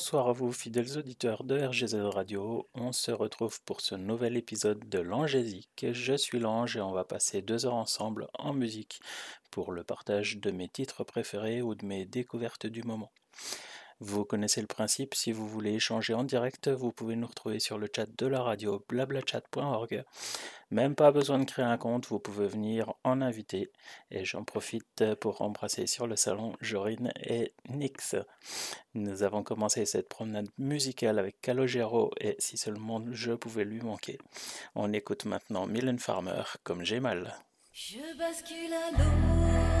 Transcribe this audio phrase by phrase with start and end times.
[0.00, 2.66] Bonsoir à vous, fidèles auditeurs de RGZ Radio.
[2.72, 5.84] On se retrouve pour ce nouvel épisode de l'Angésique.
[5.92, 9.02] Je suis l'Ange et on va passer deux heures ensemble en musique
[9.50, 13.12] pour le partage de mes titres préférés ou de mes découvertes du moment.
[14.02, 17.76] Vous connaissez le principe, si vous voulez échanger en direct, vous pouvez nous retrouver sur
[17.76, 20.04] le chat de la radio blablachat.org.
[20.70, 23.70] Même pas besoin de créer un compte, vous pouvez venir en inviter.
[24.10, 28.16] Et j'en profite pour embrasser sur le salon Jorine et Nix.
[28.94, 34.16] Nous avons commencé cette promenade musicale avec Calogero et si seulement je pouvais lui manquer.
[34.74, 37.34] On écoute maintenant Mylène Farmer comme j'ai mal.
[37.72, 39.79] Je bascule à l'eau.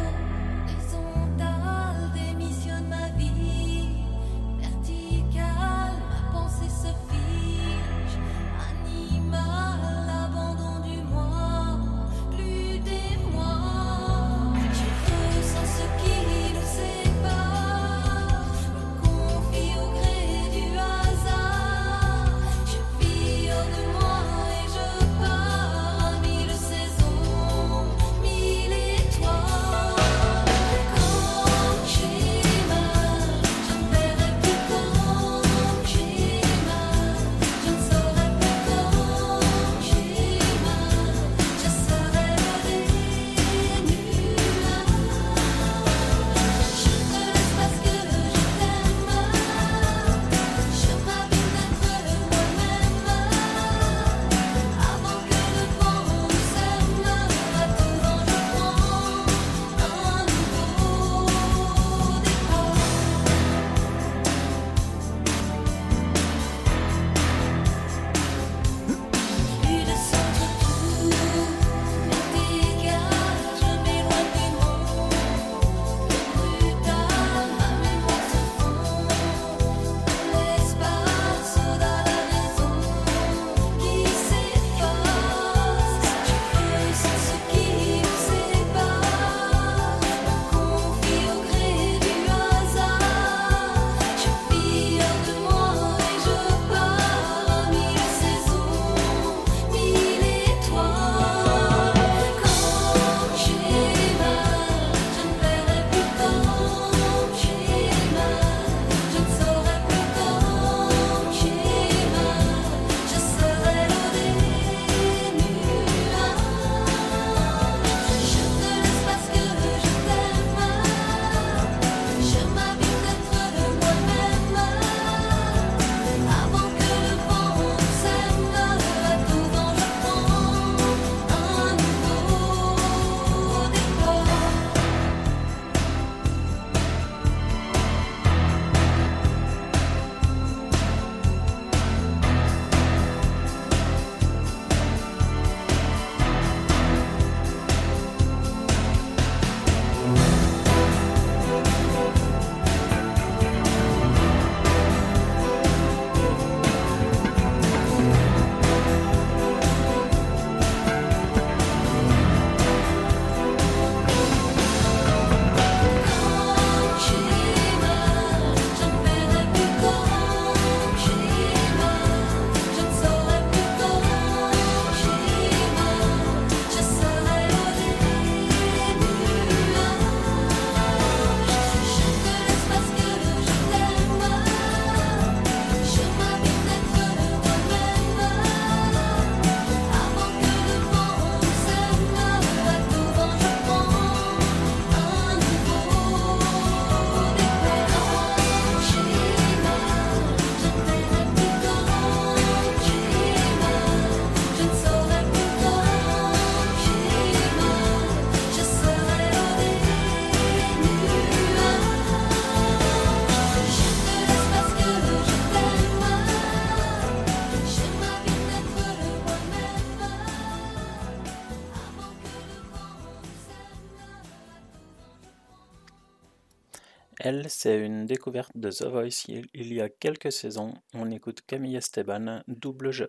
[227.48, 230.74] C'est une découverte de The Voice il y a quelques saisons.
[230.94, 233.08] On écoute Camille Esteban, double jeu.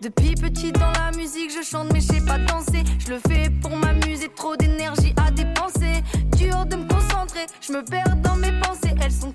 [0.00, 2.84] Depuis petit dans la musique, je chante mais je sais pas danser.
[2.98, 6.02] Je le fais pour m'amuser, trop d'énergie à dépenser.
[6.36, 8.94] Dur de me concentrer, je me perds dans mes pensées.
[9.02, 9.32] Elles sont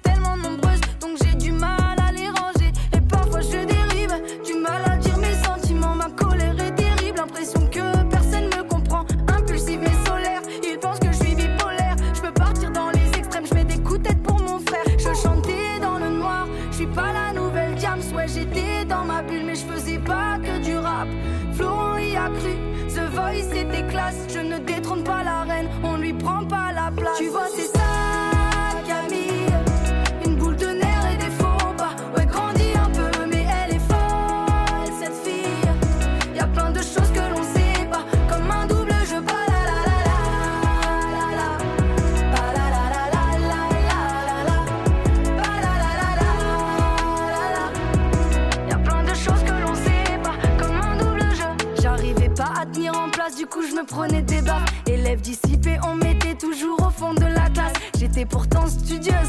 [53.99, 54.39] prenait des.
[54.87, 57.73] Élève dissipé, on mettait toujours au fond de la classe.
[57.99, 59.27] J'étais pourtant studieuse,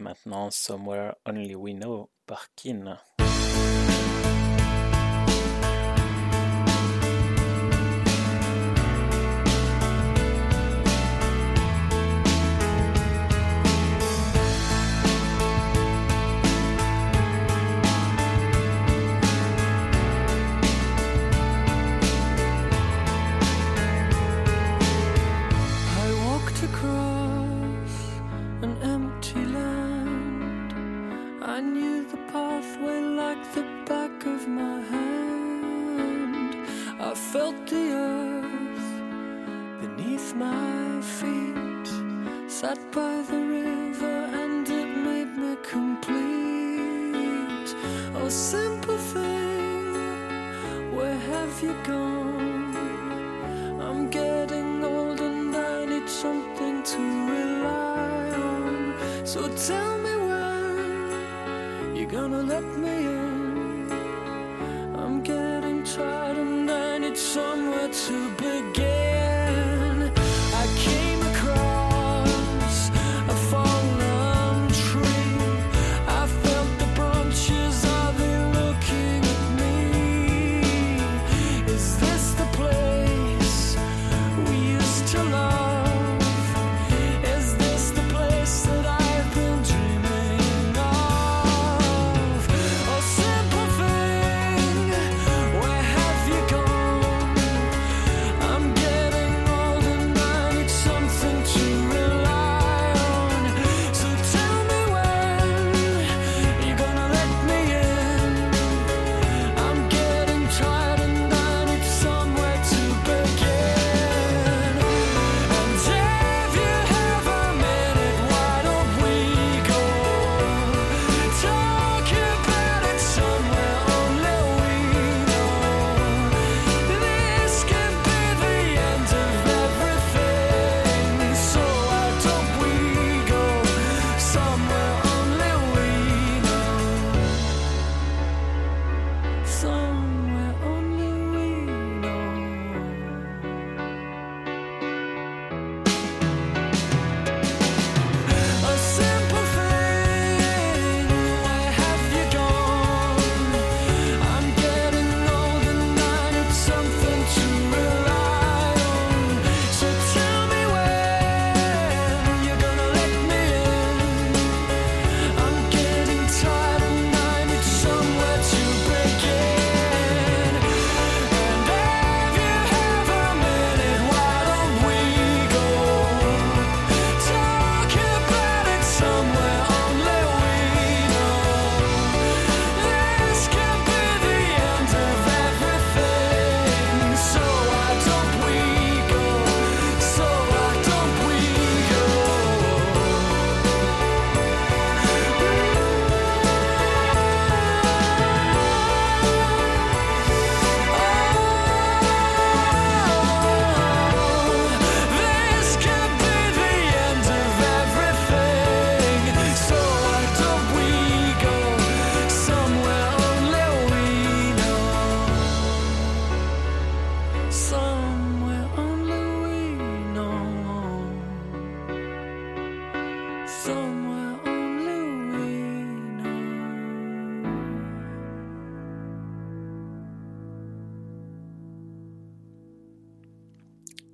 [0.00, 2.98] maintenance somewhere only we know, Parkin.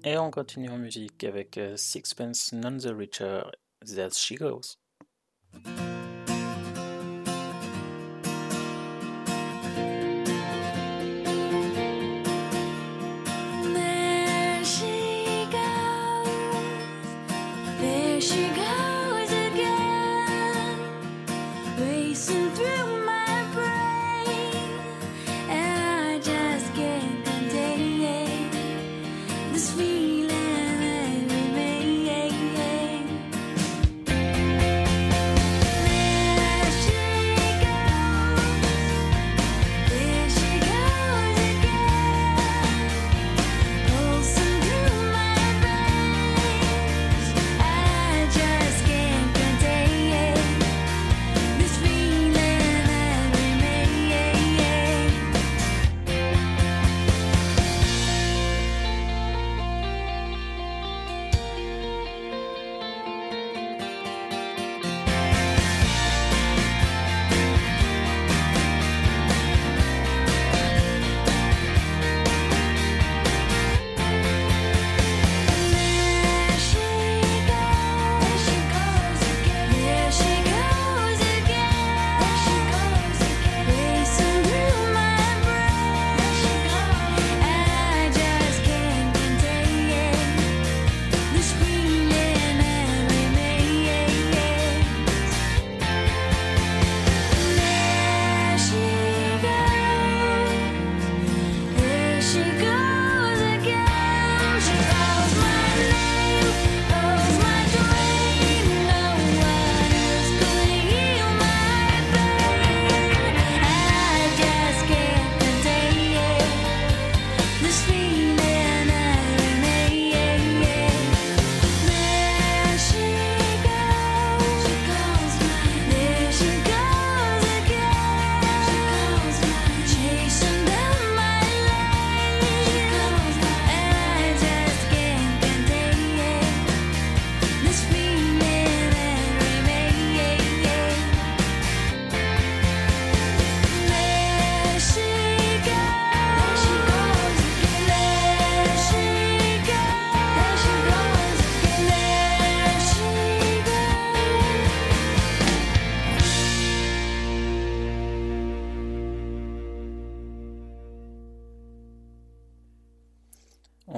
[0.06, 3.40] Et on continue en musique avec euh, Sixpence None the Richer,
[3.86, 4.76] There She Goes.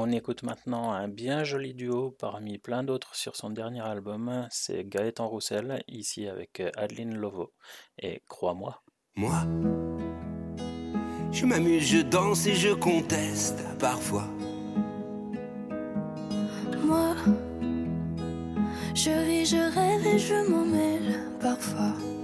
[0.08, 4.84] On écoute maintenant un bien joli duo parmi plein d'autres sur son dernier album, c'est
[4.84, 7.52] Gaëtan Roussel, ici avec Adeline Lovo.
[8.00, 8.80] Et crois-moi,
[9.16, 9.42] Moi,
[11.32, 14.28] je m'amuse, je danse et je conteste parfois.
[16.84, 17.16] Moi,
[18.94, 22.15] je vis, je rêve et je m'en mêle parfois.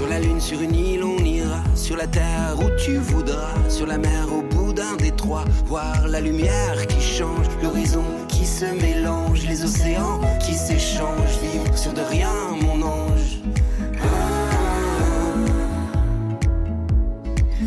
[0.00, 1.62] Sur la lune, sur une île, on ira.
[1.74, 3.52] Sur la terre où tu voudras.
[3.68, 5.44] Sur la mer, au bout d'un détroit.
[5.66, 7.44] Voir la lumière qui change.
[7.62, 9.44] L'horizon qui se mélange.
[9.46, 11.38] Les océans qui s'échangent.
[11.42, 12.32] Vivre sur de rien,
[12.62, 13.40] mon ange.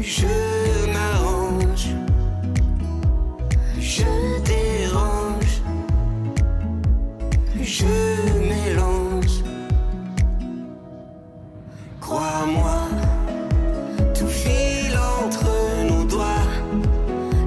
[0.01, 0.25] Je
[0.91, 1.89] m'arrange.
[3.79, 5.61] Je dérange.
[7.61, 8.12] Je
[12.43, 12.89] Crois-moi,
[14.13, 15.45] tout file entre
[15.87, 16.49] nos doigts.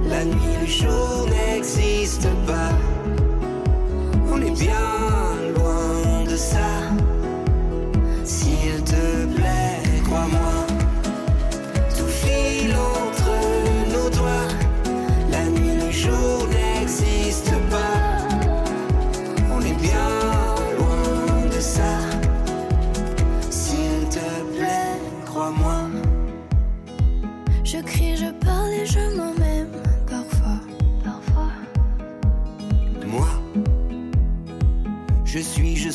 [0.09, 2.73] La nuit, le jour n'existe pas.
[4.33, 4.89] On est bien
[5.55, 6.76] loin de ça.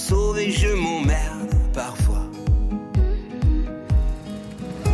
[0.02, 2.26] Suis, je m'emmerde parfois.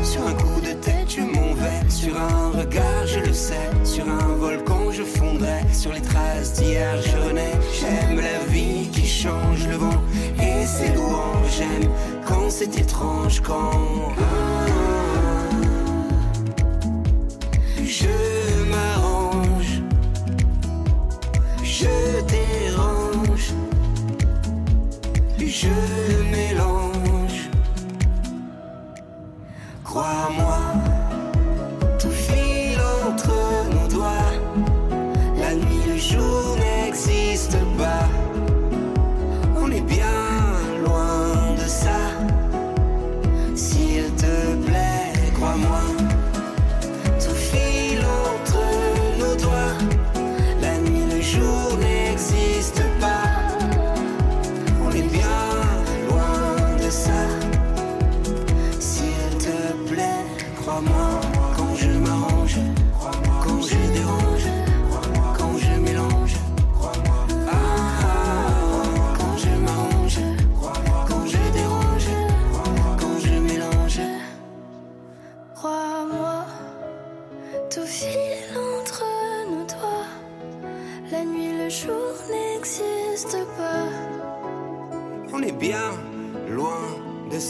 [0.03, 1.89] Sur un coup de tête, je m'en vais.
[1.89, 3.69] Sur un regard, je le sais.
[3.83, 5.61] Sur un volcan, je fondrai.
[5.73, 7.55] Sur les traces d'hier, je renais.
[7.79, 10.01] J'aime la vie qui change le vent
[10.39, 11.57] et ses louanges.
[11.57, 11.89] J'aime
[12.25, 14.13] quand c'est étrange, quand.
[17.85, 18.07] Je
[18.71, 19.81] m'arrange.
[21.63, 22.46] Je dérange.
[25.59, 25.69] Je
[26.31, 27.49] mélange.
[29.83, 30.59] Crois-moi,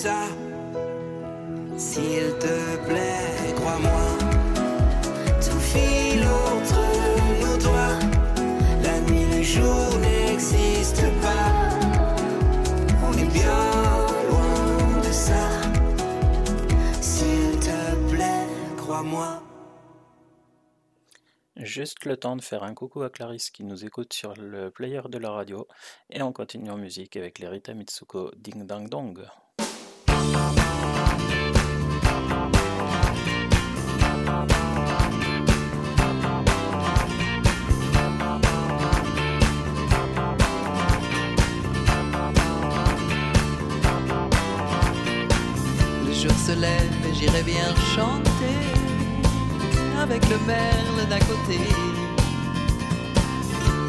[0.04, 0.28] ça.
[1.76, 2.58] S'il te
[2.88, 4.06] plaît, crois-moi,
[5.46, 6.82] tout file entre
[7.42, 8.00] nos doigts.
[8.84, 11.50] La nuit, le jour n'existe pas.
[13.08, 13.64] On est bien
[14.30, 15.46] loin de ça.
[17.02, 18.46] S'il te plaît,
[18.78, 19.42] crois-moi.
[21.56, 25.02] Juste le temps de faire un coucou à Clarisse qui nous écoute sur le player
[25.10, 25.68] de la radio
[26.12, 29.26] et on continue en musique avec les Rita Mitsuko Ding Dang Dong.
[46.48, 48.60] Se lève j'irai bien chanter
[50.00, 51.60] avec le merle d'à côté.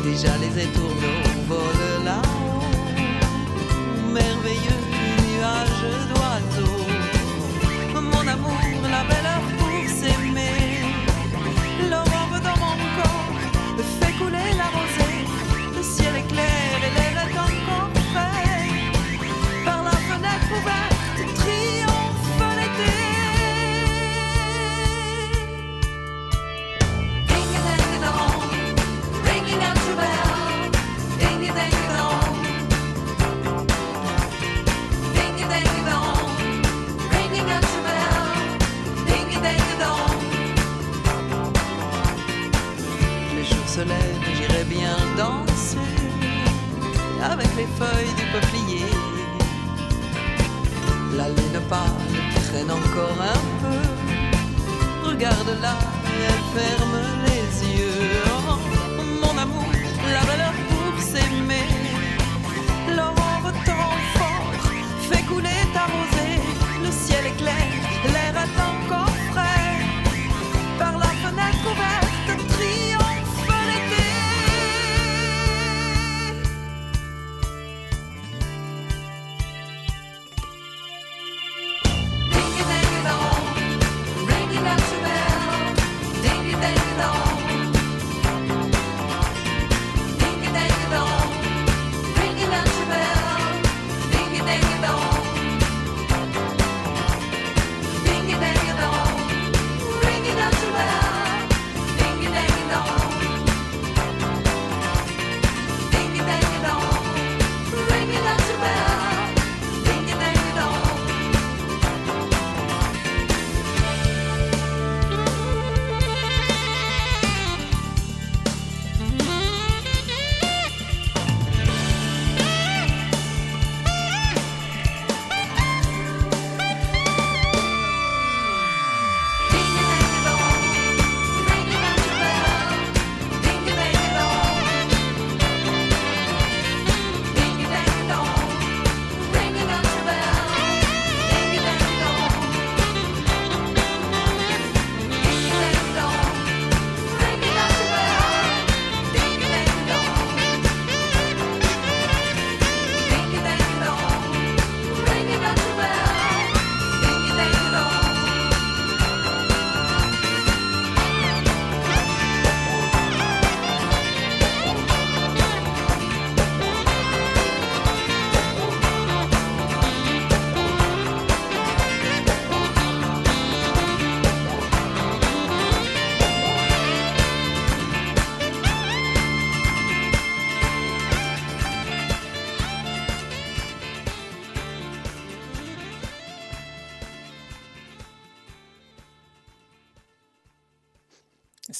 [0.02, 2.62] Déjà les étourneaux volent là-haut,
[4.12, 4.82] merveilleux
[5.24, 6.67] nuage d'oiseaux.
[43.86, 45.78] J'irai bien danser
[47.22, 48.86] avec les feuilles du peuplier.
[51.16, 51.78] La lune pâle
[52.48, 55.08] traîne encore un peu.
[55.10, 55.76] Regarde-la,
[56.26, 58.22] elle ferme les yeux.
[58.26, 58.58] Oh,
[59.22, 59.70] mon amour,
[60.12, 61.68] la valeur pour s'aimer.
[62.96, 64.52] L'aurore temps fort
[65.08, 66.40] fait couler ta rosée.
[66.84, 67.77] Le ciel est clair,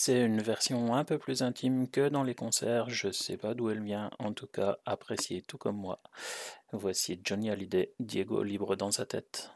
[0.08, 3.68] C'est une version un peu plus intime que dans les concerts, je sais pas d'où
[3.68, 6.00] elle vient, en tout cas appréciée tout comme moi.
[6.72, 9.50] Voici Johnny Hallyday, Diego libre dans sa tête.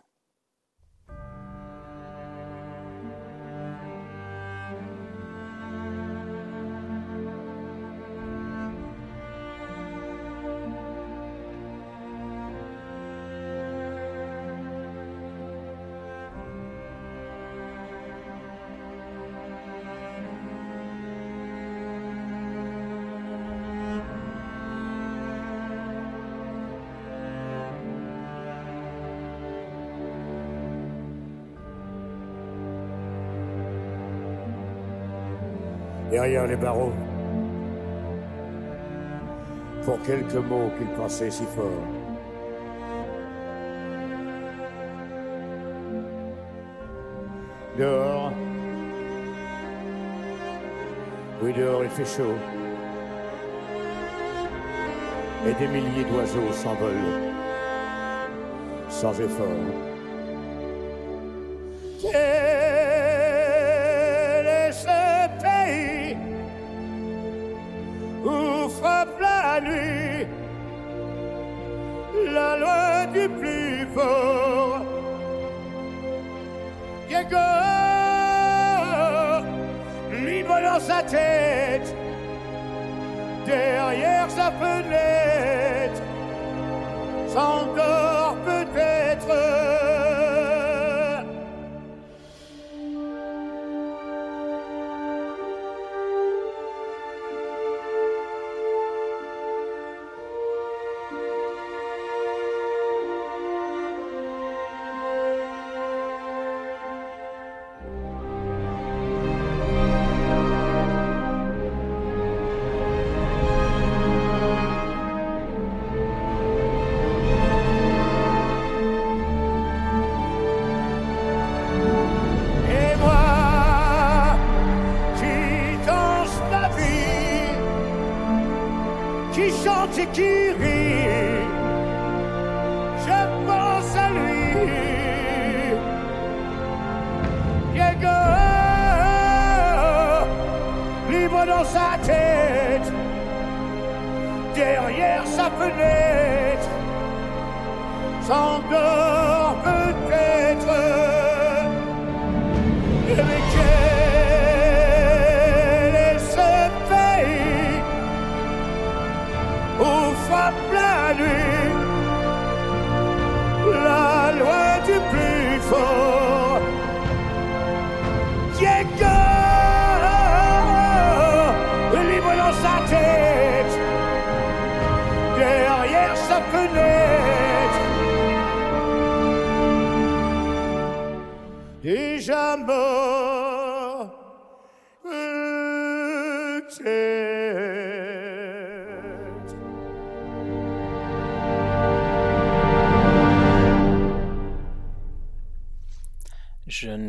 [36.12, 36.92] derrière les barreaux,
[39.83, 41.87] pour quelques mots qu'il pensait si fort.
[47.79, 48.33] Dehors,
[51.42, 52.37] oui dehors il fait chaud,
[55.46, 57.33] et des milliers d'oiseaux s'envolent
[58.90, 59.92] sans effort.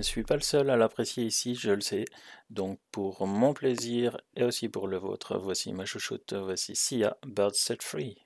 [0.04, 2.06] suis pas le seul à l'apprécier ici, je le sais.
[2.50, 7.56] Donc pour mon plaisir et aussi pour le vôtre, voici ma chouchoute, voici Sia, Bird
[7.56, 8.18] Set Free.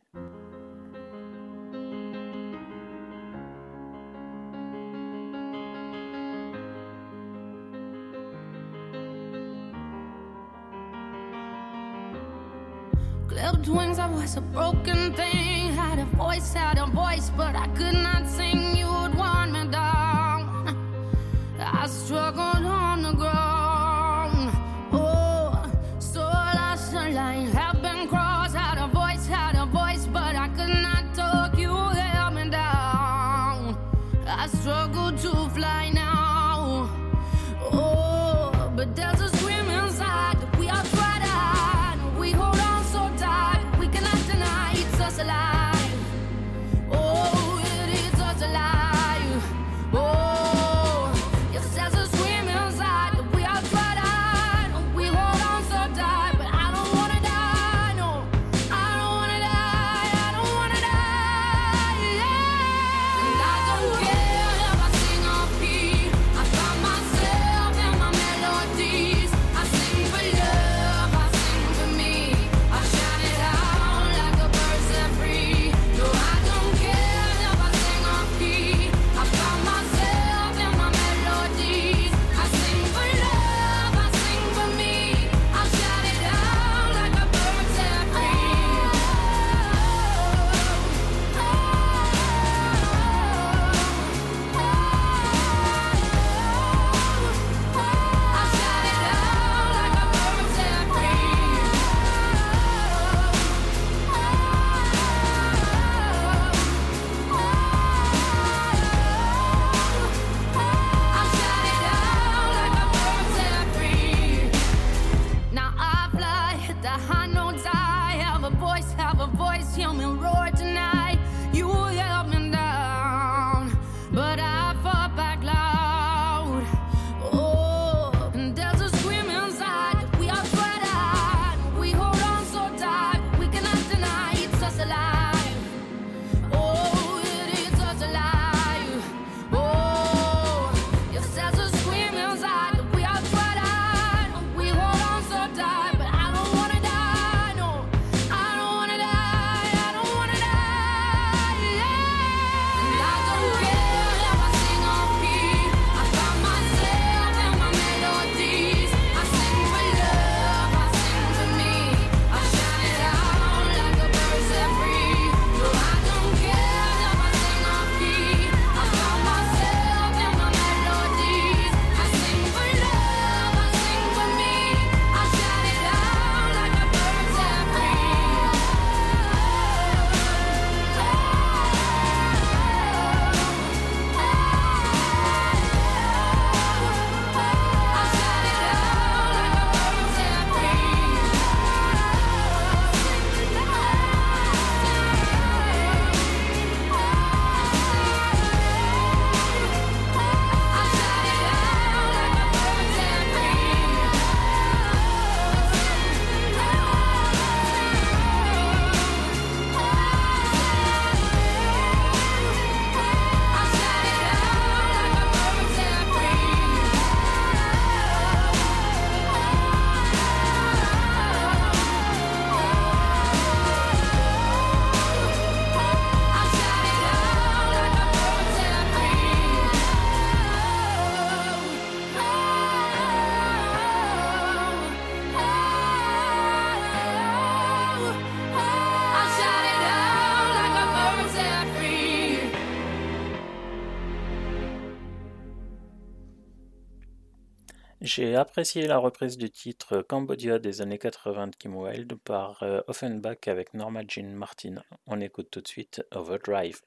[248.01, 252.81] J'ai apprécié la reprise du titre Cambodia des années 80 de Kim Wilde par euh,
[252.88, 254.75] Offenbach avec Norma Jean Martin.
[255.07, 256.81] On écoute tout de suite Overdrive.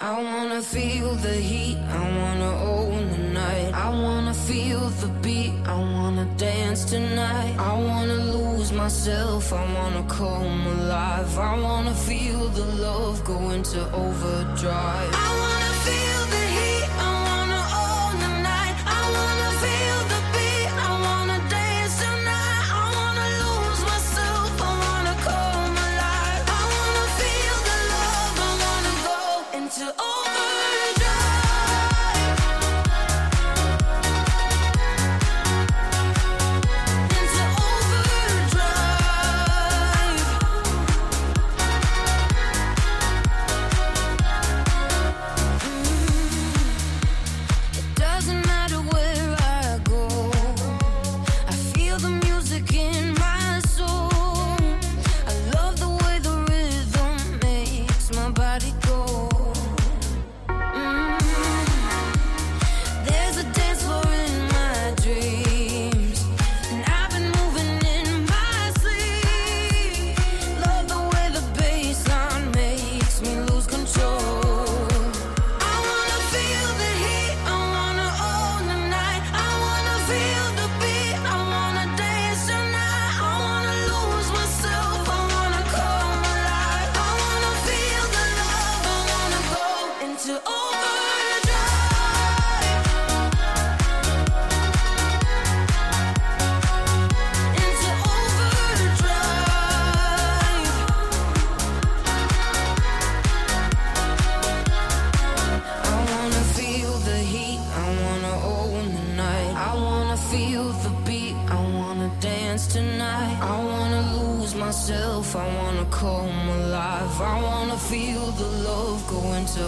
[0.00, 3.74] I wanna feel the heat, I wanna own the night.
[3.74, 7.56] I wanna feel the beat, I wanna dance tonight.
[7.58, 11.36] I wanna lose myself, I wanna come alive.
[11.38, 15.45] I wanna feel the love go into overdrive.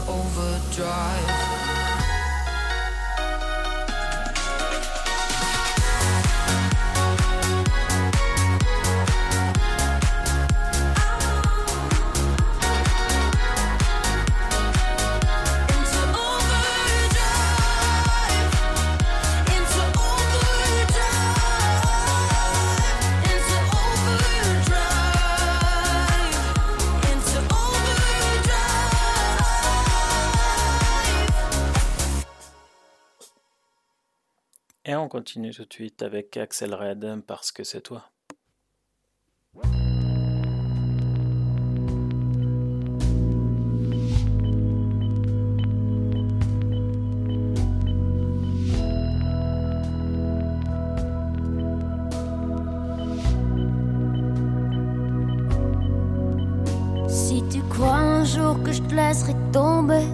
[0.09, 1.38] Overdrive.
[35.09, 38.11] On continue tout de suite avec Axel Red parce que c'est toi.
[57.09, 60.05] Si tu crois un jour que je te laisserai tomber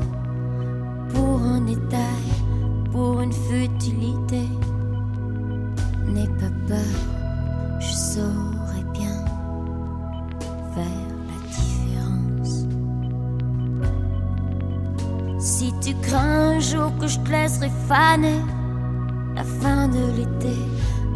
[17.91, 20.57] la fin de l'été,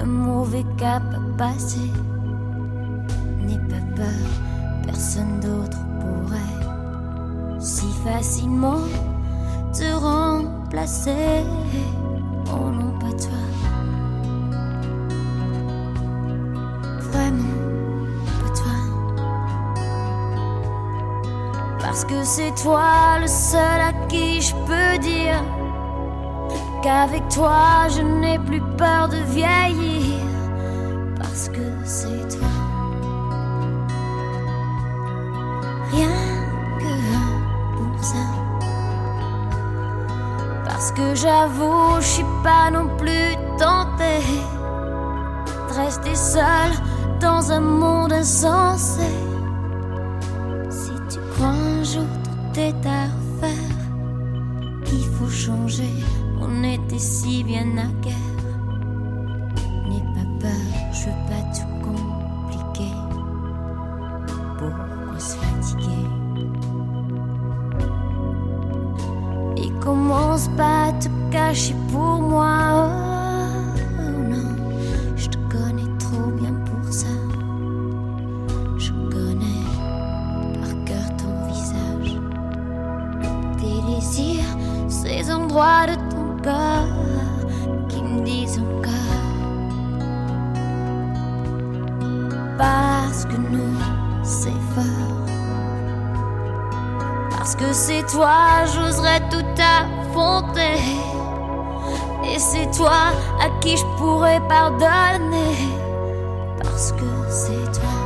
[0.01, 1.91] un mauvais cap à passer,
[3.41, 4.29] n'aie pas peur
[4.85, 8.85] personne d'autre pourrait si facilement
[9.73, 11.45] te remplacer.
[12.53, 13.43] Oh non, pas toi.
[17.11, 17.59] Vraiment,
[18.41, 18.79] pas toi.
[21.81, 25.43] Parce que c'est toi le seul à qui je peux dire
[26.89, 30.25] qu'avec toi je n'ai plus peur de vieillir.
[31.19, 32.49] Parce que c'est toi.
[35.93, 36.17] rien
[36.83, 36.95] que
[37.77, 38.27] pour ça.
[40.67, 44.25] Parce que j'avoue, je suis pas non plus tentée
[45.69, 46.75] de rester seule
[47.21, 49.28] dans un monde insensé.
[103.61, 105.57] qui je pourrais pardonner
[106.63, 107.99] parce que c'est toi.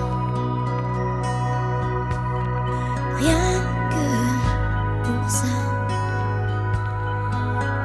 [3.19, 5.47] Rien que pour ça.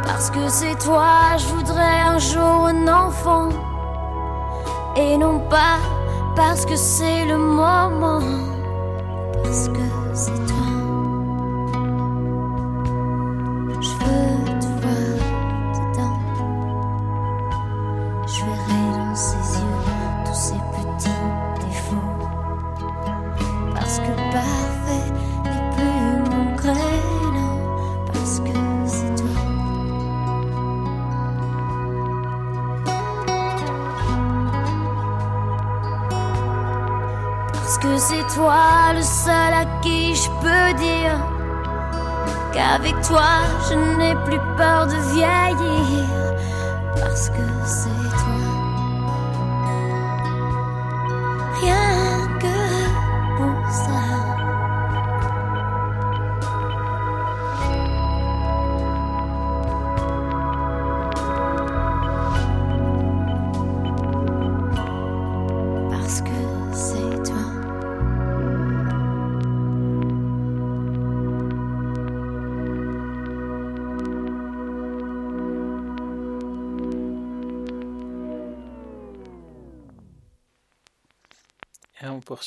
[0.06, 3.50] Parce que c'est toi, je voudrais un jour un enfant.
[4.96, 5.78] Et non pas
[6.36, 7.38] parce que c'est le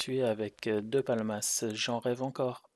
[0.01, 2.70] Tu es avec euh, deux Palmas, J'en rêve encore.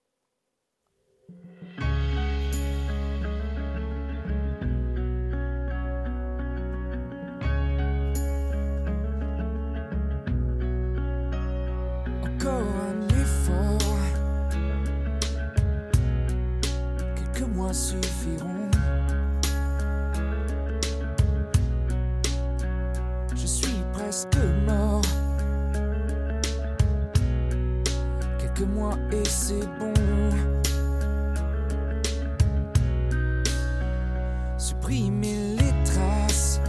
[35.11, 36.61] mille les traces,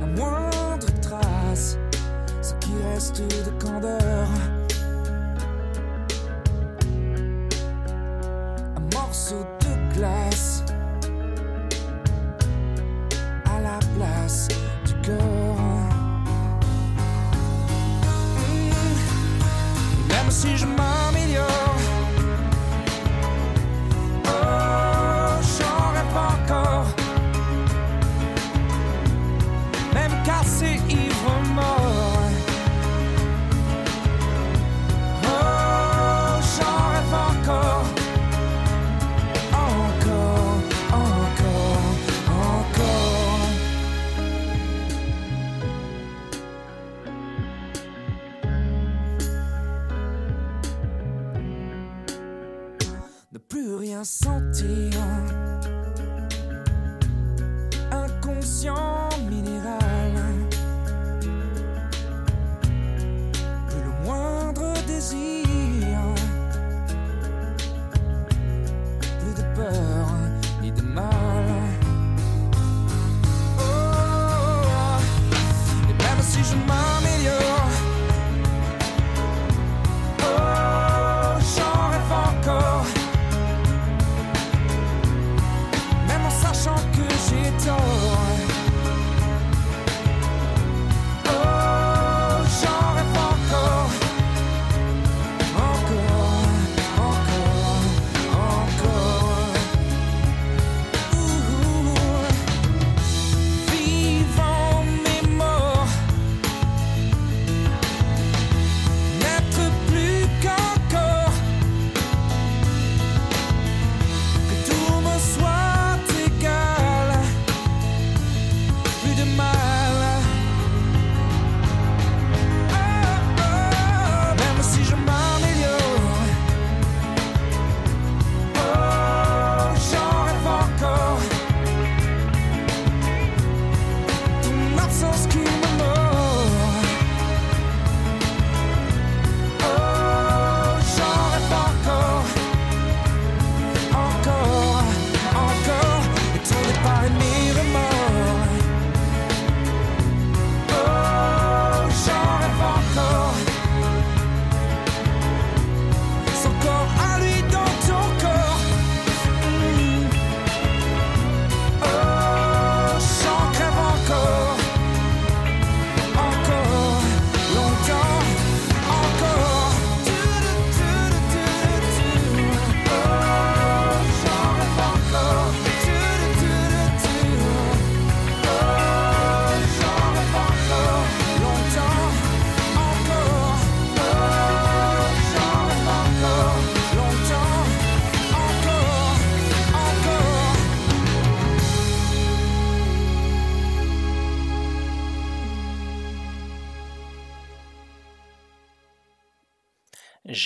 [0.00, 1.78] la moindre trace,
[2.42, 4.28] ce qui reste de candeur.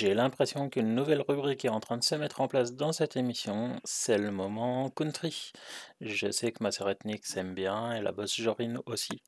[0.01, 3.19] J'ai l'impression qu'une nouvelle rubrique est en train de se mettre en place dans cette
[3.19, 5.53] émission, c'est le moment country.
[6.01, 9.21] Je sais que ma sœur ethnique s'aime bien et la bosse Jorine aussi.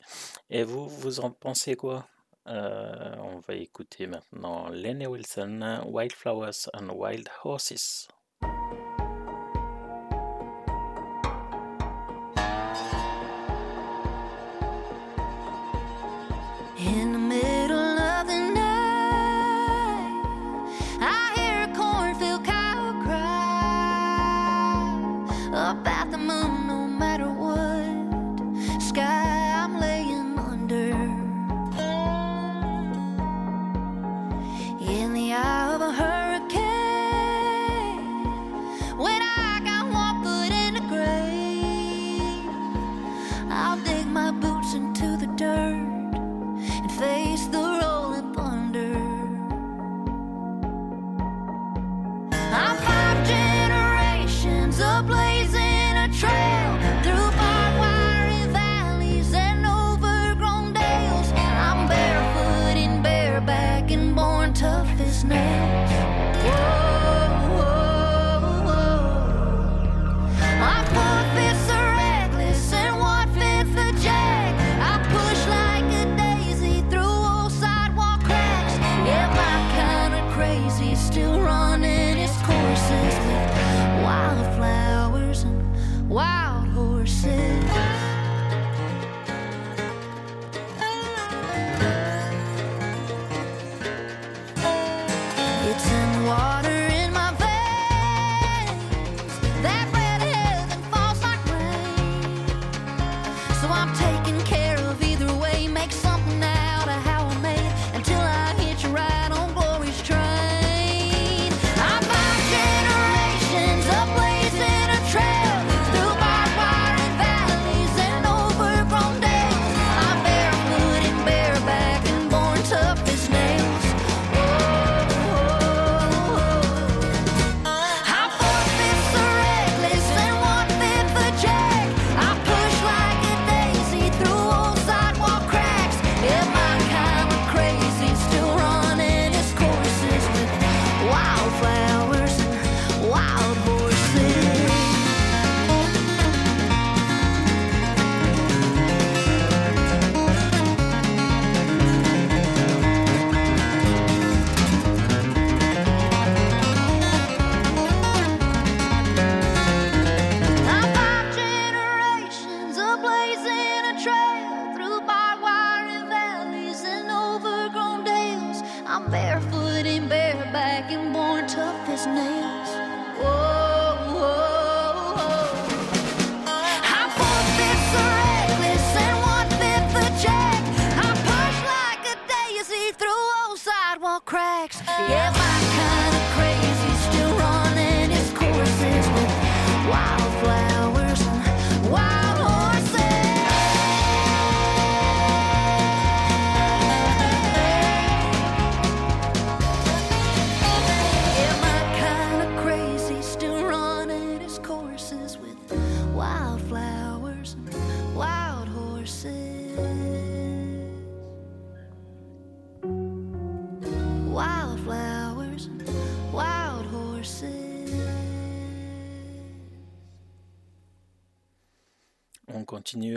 [0.48, 2.06] Et vous, vous en pensez quoi?
[2.46, 8.08] Euh, on va écouter maintenant Lenny Wilson, Wildflowers and Wild Horses.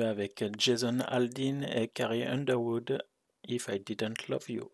[0.05, 3.03] avec Jason Aldin et Carrie Underwood,
[3.47, 4.71] If I Didn't Love You.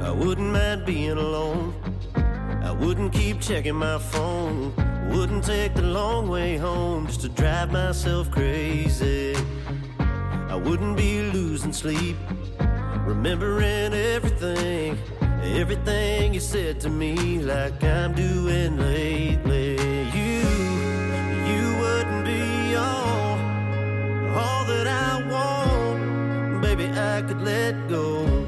[0.00, 1.74] I wouldn't mind being alone.
[2.62, 4.72] I wouldn't keep checking my phone.
[5.10, 9.34] Wouldn't take the long way home just to drive myself crazy.
[9.98, 12.16] I wouldn't be losing sleep.
[13.08, 14.98] Remembering everything,
[15.42, 19.76] everything you said to me, like I'm doing lately.
[20.18, 20.44] You,
[21.50, 23.38] you wouldn't be all,
[24.36, 26.60] all that I want.
[26.60, 28.47] Baby, I could let go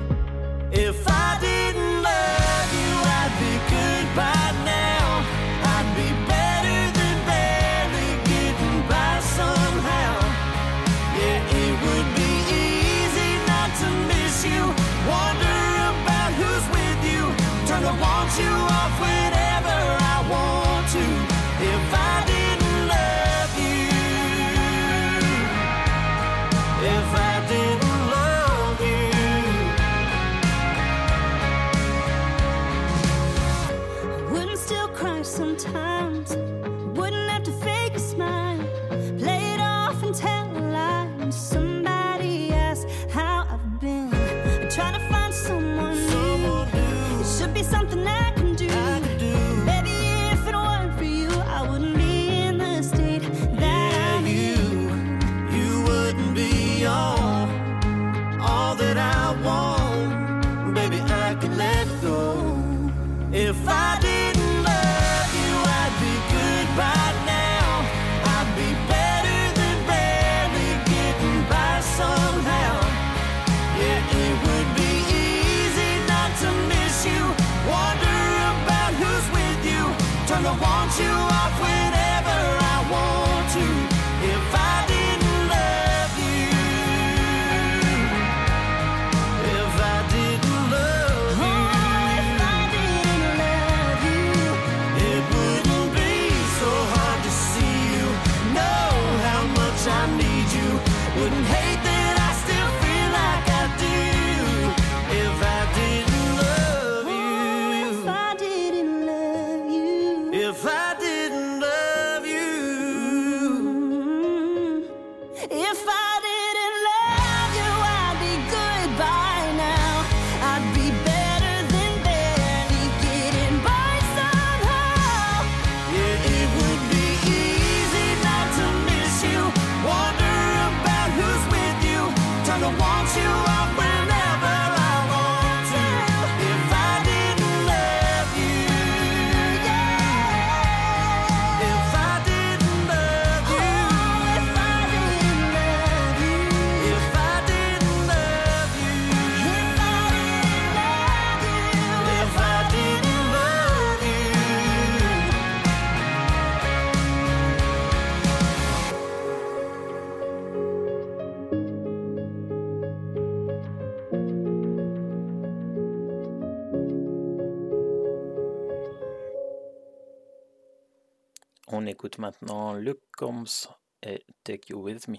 [172.01, 173.69] écoute maintenant Luke Combs
[174.03, 175.19] et eh, Take You With Me.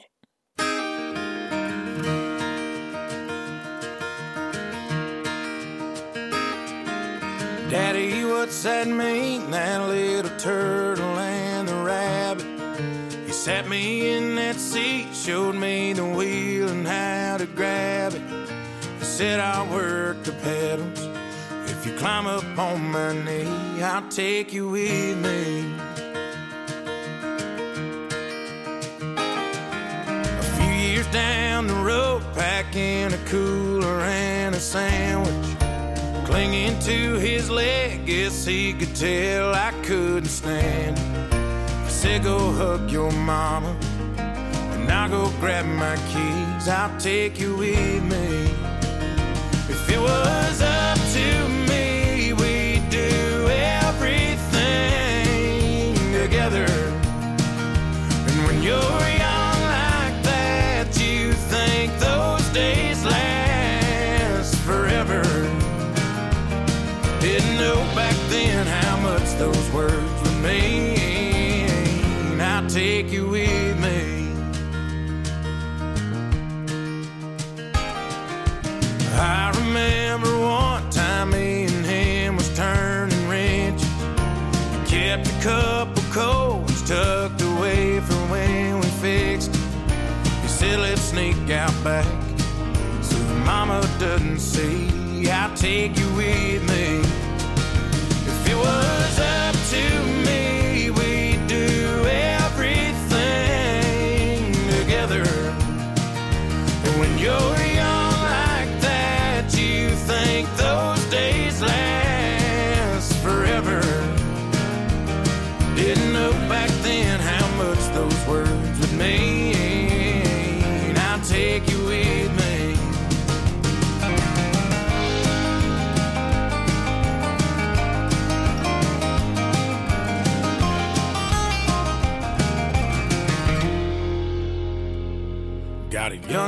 [7.69, 9.51] Daddy, what's that mean?
[9.51, 12.47] That little turtle and the rabbit.
[13.27, 18.23] He sat me in that seat, showed me the wheel and how to grab it.
[18.97, 20.99] He said, I'll work the pedals.
[21.69, 25.90] If you climb up on my knee, I'll take you with me.
[32.33, 35.57] Packing a cooler and a sandwich.
[36.25, 41.83] Clinging to his leg, guess he could tell I couldn't stand it.
[41.85, 43.75] He said, Go hug your mama,
[44.17, 46.67] and I'll go grab my keys.
[46.67, 48.51] I'll take you with me.
[49.69, 50.61] If it was
[79.73, 83.87] remember one time me and him was turning wrenches.
[84.85, 89.55] Kept a couple coats tucked away from when we fixed.
[90.41, 92.05] He said, let's sneak out back
[93.01, 95.29] so the mama doesn't see.
[95.29, 96.99] I'll take you with me.
[98.29, 100.10] If it was up to me,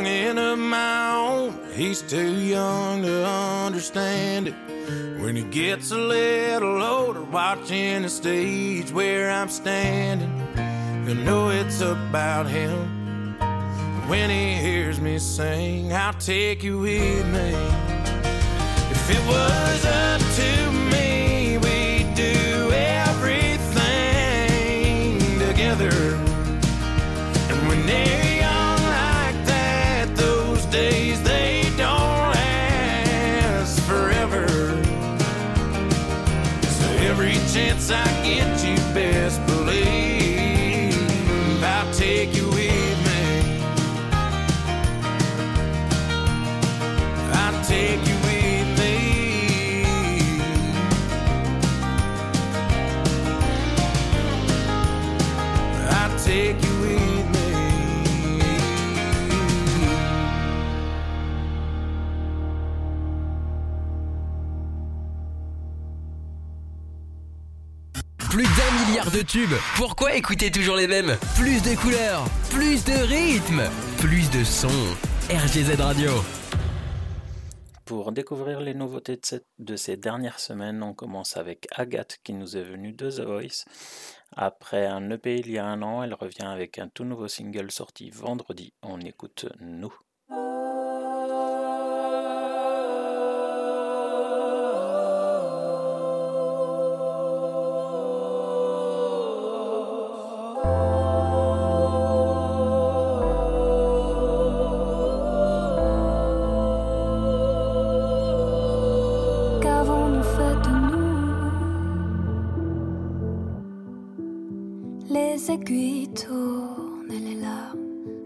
[0.04, 4.56] Got a youngin' of own, he's too young to understand it.
[5.22, 10.30] When he gets a little older, watching the stage where I'm standing,
[11.06, 13.38] he'll know it's about him.
[14.10, 17.54] When he hears me sing, I'll take you with me.
[18.92, 20.63] If it was up to
[37.84, 38.63] once I get
[68.94, 69.50] De tubes.
[69.76, 71.18] Pourquoi écouter toujours les mêmes?
[71.36, 73.64] Plus de couleurs, plus de rythme,
[73.98, 74.70] plus de sons.
[75.32, 76.12] RGZ Radio.
[77.86, 82.34] Pour découvrir les nouveautés de, cette- de ces dernières semaines, on commence avec Agathe qui
[82.34, 83.66] nous est venue de The Voice.
[84.36, 87.72] Après un EP il y a un an, elle revient avec un tout nouveau single
[87.72, 88.74] sorti vendredi.
[88.84, 89.94] On écoute Nous.
[115.14, 117.78] Les aiguilles tournent les larmes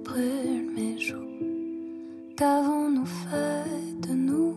[0.06, 1.16] brûlent mes joues.
[2.38, 4.56] Qu'avons-nous fait de nous?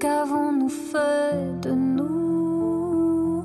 [0.00, 3.44] Qu'avons-nous fait de nous?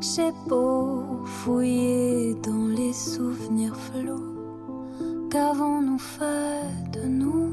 [0.00, 5.28] J'ai beau fouiller dans les souvenirs flous.
[5.28, 7.51] Qu'avons-nous fait de nous?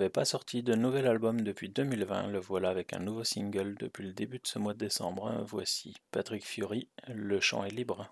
[0.00, 4.02] N'avait pas sorti de nouvel album depuis 2020, le voilà avec un nouveau single depuis
[4.02, 5.44] le début de ce mois de décembre.
[5.46, 8.10] Voici Patrick Fury, Le chant est libre.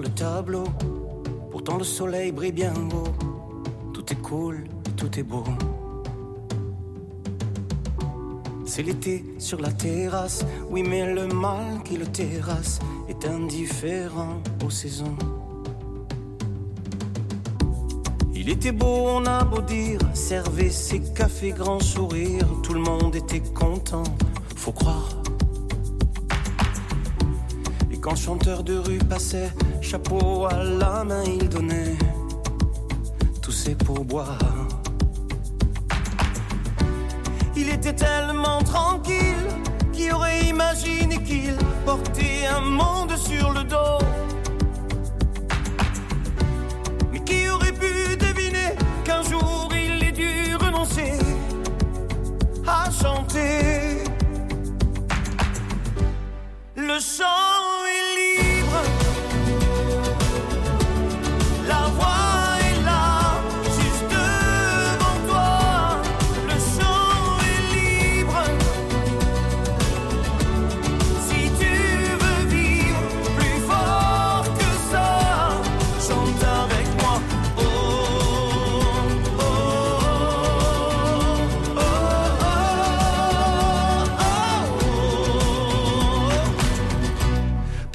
[0.00, 0.64] Le tableau,
[1.50, 3.92] pourtant le soleil brille bien haut.
[3.92, 4.64] Tout est cool,
[4.96, 5.44] tout est beau.
[8.64, 12.78] C'est l'été sur la terrasse, oui mais le mal qui le terrasse
[13.08, 15.16] est indifférent aux saisons.
[18.34, 23.14] Il était beau, on a beau dire, servait ses cafés grand sourire, tout le monde
[23.16, 24.04] était content,
[24.56, 25.23] faut croire.
[28.04, 29.50] Quand chanteur de rue passait,
[29.80, 31.96] chapeau à la main, il donnait
[33.40, 34.36] tous ses pourboires.
[37.56, 39.48] Il était tellement tranquille
[39.90, 44.04] qui aurait imaginé qu'il portait un monde sur le dos.
[47.10, 51.14] Mais qui aurait pu deviner qu'un jour il ait dû renoncer
[52.66, 54.04] à chanter
[56.76, 57.63] le chant.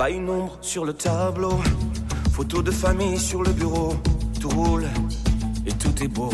[0.10, 1.60] Une ombre sur le tableau,
[2.32, 3.94] photo de famille sur le bureau,
[4.42, 4.88] tout roule
[5.68, 6.32] et tout est beau.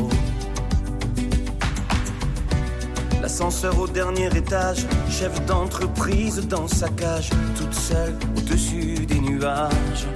[3.22, 10.08] L'ascenseur au dernier étage, chef d'entreprise dans sa cage, toute seule au-dessus des nuages.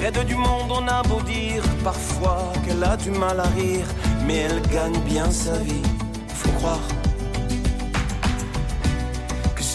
[0.00, 3.86] Raide du monde, on a beau dire parfois qu'elle a du mal à rire,
[4.26, 5.82] mais elle gagne bien sa vie,
[6.28, 6.97] faut croire.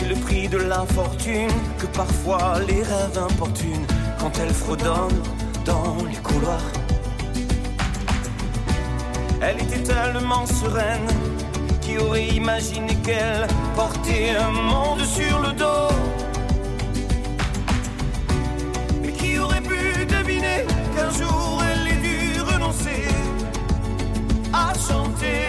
[0.10, 1.50] Le prix de l'infortune,
[1.80, 3.88] que parfois les rêves importunent
[4.20, 5.22] quand elle fredonne
[5.66, 6.72] dans les couloirs.
[9.42, 11.08] Elle était tellement sereine
[11.82, 15.96] qui aurait imaginé qu'elle portait un monde sur le dos.
[19.06, 23.08] Et qui aurait pu deviner qu'un jour elle ait dû renoncer
[24.54, 25.48] à chanter.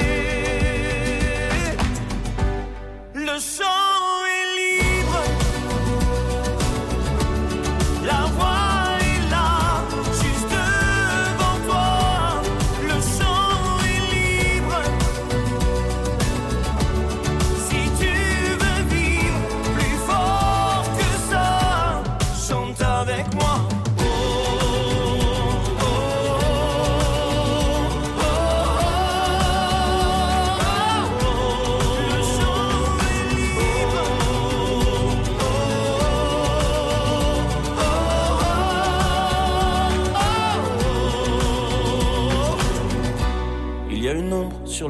[3.14, 3.73] Le chant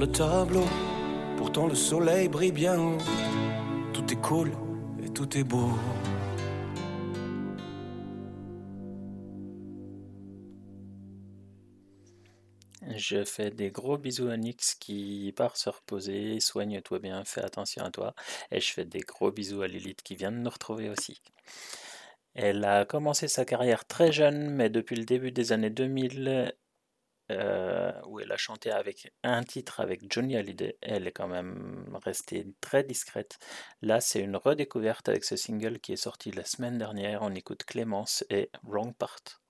[0.05, 0.67] le tableau,
[1.39, 2.99] pourtant le soleil brille bien.
[3.95, 4.53] Tout est cool
[5.03, 5.71] et tout est beau.
[12.97, 16.39] Je fais des gros bisous à Nix qui part se reposer.
[16.39, 18.15] Soigne-toi bien, fais attention à toi.
[18.51, 21.23] Et je fais des gros bisous à Lilith qui vient de nous retrouver aussi.
[22.35, 26.53] Elle a commencé sa carrière très jeune, mais depuis le début des années 2000,
[27.31, 31.99] euh, où elle a chanté avec un titre avec Johnny Hallyday, elle est quand même
[32.05, 33.39] restée très discrète.
[33.83, 37.23] Là, c'est une redécouverte avec ce single qui est sorti la semaine dernière.
[37.23, 39.44] On écoute Clémence et Wrong Part.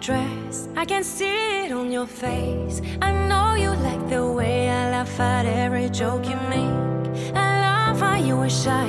[0.00, 0.68] Dress.
[0.76, 2.80] I can see it on your face.
[3.00, 7.34] I know you like the way I laugh at every joke you make.
[7.34, 8.88] I love how you were shy,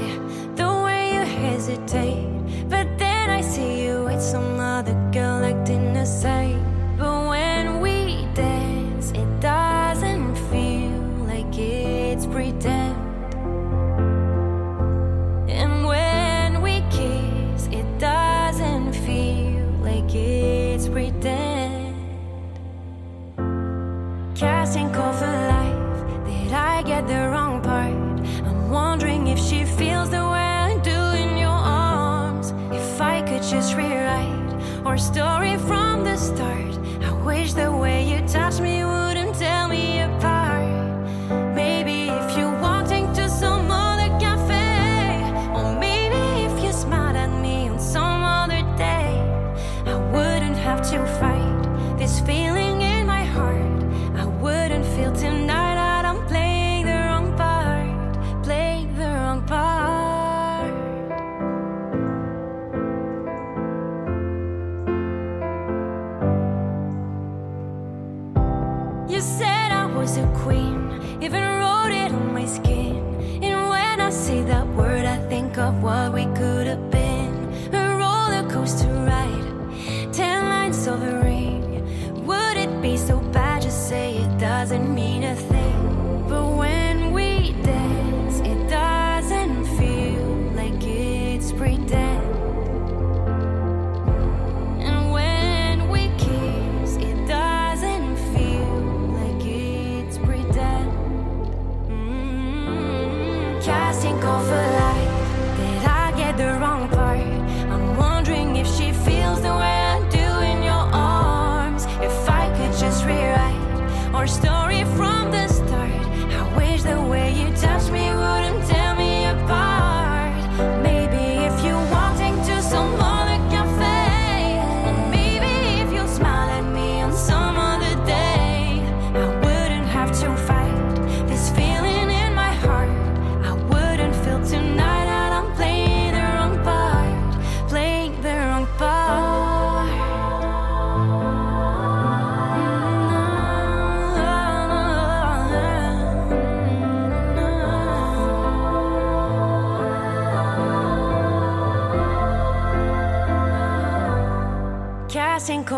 [0.56, 2.70] the way you hesitate.
[2.70, 2.94] But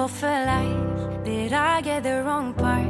[0.08, 1.24] for life.
[1.26, 2.88] Did I get the wrong part?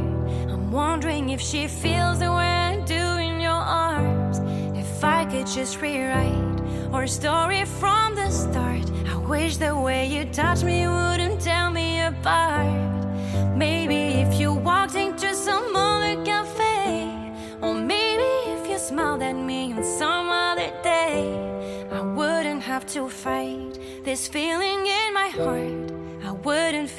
[0.52, 4.40] I'm wondering if she feels the way I do in your arms.
[4.78, 6.62] If I could just rewrite
[6.94, 8.90] our story from the start.
[9.08, 13.06] I wish the way you touch me wouldn't tell me apart.
[13.56, 17.10] Maybe if you walked into some other cafe,
[17.62, 21.34] or maybe if you smiled at me on some other day,
[21.92, 24.47] I wouldn't have to fight this feeling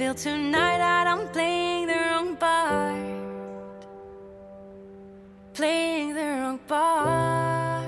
[0.09, 2.97] feel tonight that I'm playing the wrong part.
[5.55, 7.85] Playing the wrong part.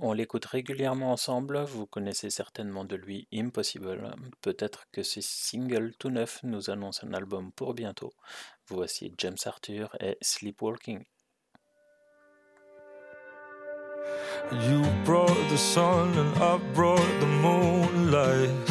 [0.00, 4.14] On l'écoute régulièrement ensemble, vous connaissez certainement de lui Impossible.
[4.42, 8.12] Peut-être que ce single tout neuf nous annonce un album pour bientôt.
[8.68, 11.04] Voici James Arthur et Sleepwalking.
[14.50, 18.68] You brought the sun and I brought the moonlight.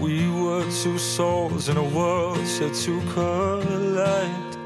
[0.00, 4.56] We were two souls in a world set to collide.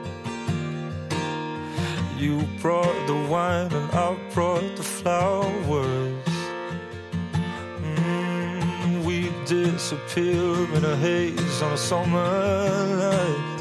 [2.19, 6.29] You brought the wine and I brought the flowers.
[7.83, 13.52] Mm, we disappear in a haze on a summer night.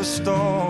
[0.00, 0.69] The storm.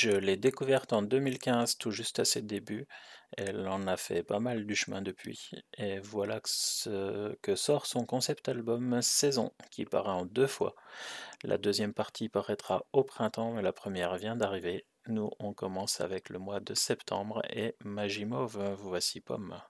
[0.00, 2.86] Je l'ai découverte en 2015, tout juste à ses débuts.
[3.36, 5.50] Elle en a fait pas mal du chemin depuis.
[5.76, 10.76] Et voilà que, ce- que sort son concept album Saison, qui paraît en deux fois.
[11.42, 14.86] La deuxième partie paraîtra au printemps, mais la première vient d'arriver.
[15.08, 19.60] nous on commence avec le mois de septembre et Magimov, vous voici pomme.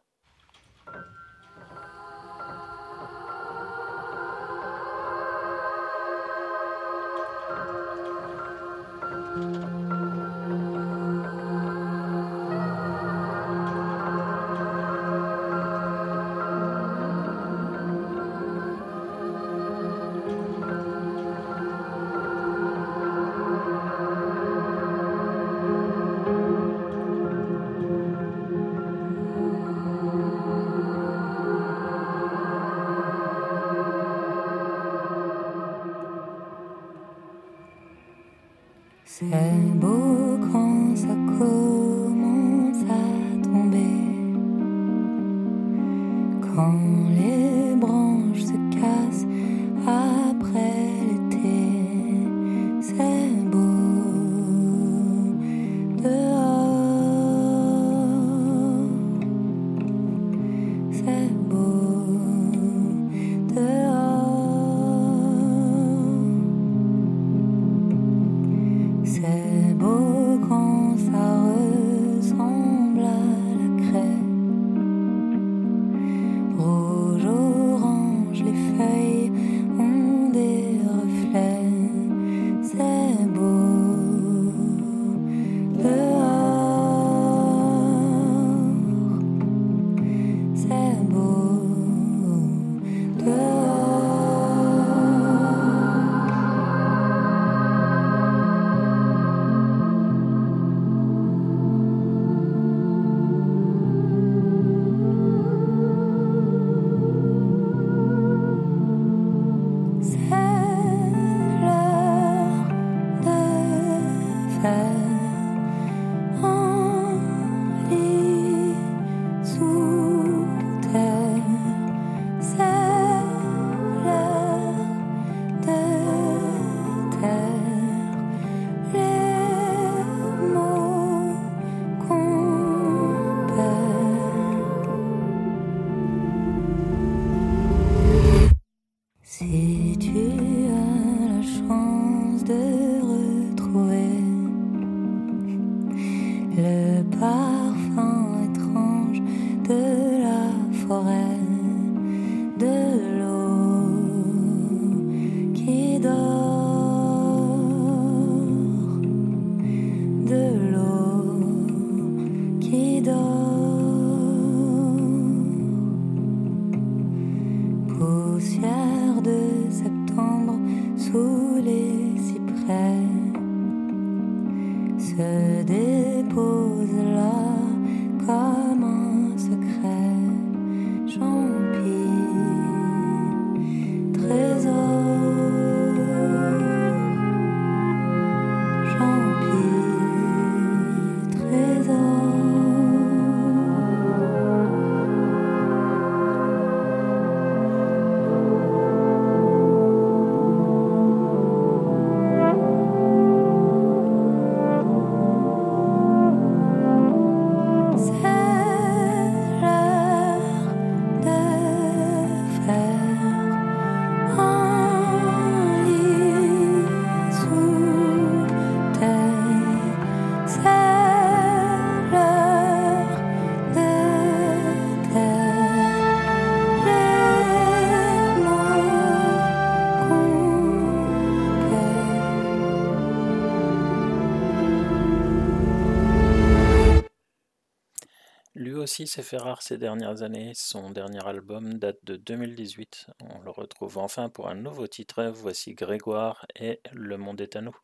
[238.98, 240.50] Aussi s'est fait rare ces dernières années.
[240.56, 243.06] Son dernier album date de 2018.
[243.20, 245.22] On le retrouve enfin pour un nouveau titre.
[245.32, 247.76] Voici Grégoire et Le monde est à nous.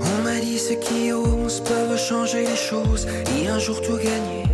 [0.00, 3.08] On m'a dit ceux qui osent peuvent changer les choses
[3.40, 4.44] et un jour tout gagner.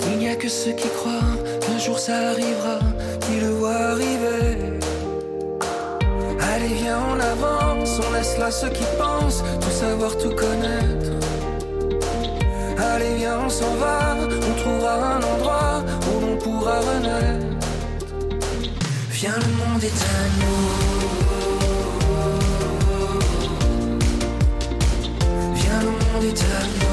[0.00, 2.80] Qu'il n'y a que ceux qui croient qu'un jour ça arrivera,
[3.20, 4.83] qui le voient arriver.
[6.54, 11.10] Allez, viens, on avance, on laisse là ceux qui pensent tout savoir, tout connaître.
[12.78, 17.46] Allez, viens, on s'en va, on trouvera un endroit où l'on pourra renaître.
[19.10, 20.66] Viens, le monde est à nous.
[25.54, 26.83] Viens, le monde est à nous.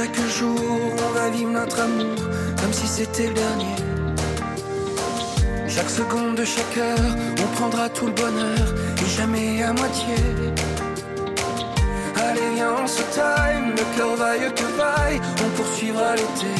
[0.00, 0.58] Chaque jour,
[1.06, 2.16] on va vivre notre amour
[2.60, 3.76] comme si c'était le dernier.
[5.68, 7.12] Chaque seconde de chaque heure,
[7.42, 8.66] on prendra tout le bonheur
[9.02, 10.16] et jamais à moitié.
[12.16, 16.54] Allez, viens, on se time, le cœur vaille que vaille, on poursuivra l'été.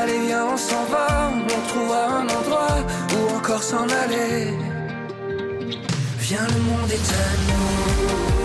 [0.00, 2.78] Allez, viens, on s'en va, on trouvera un endroit
[3.14, 4.48] où encore s'en aller.
[6.18, 8.41] Viens, le monde est à nous.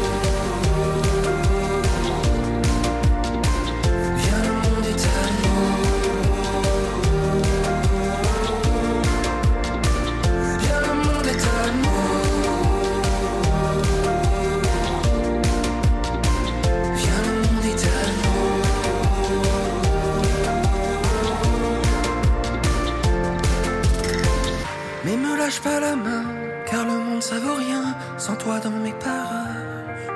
[28.28, 30.10] Sans toi dans mes parages.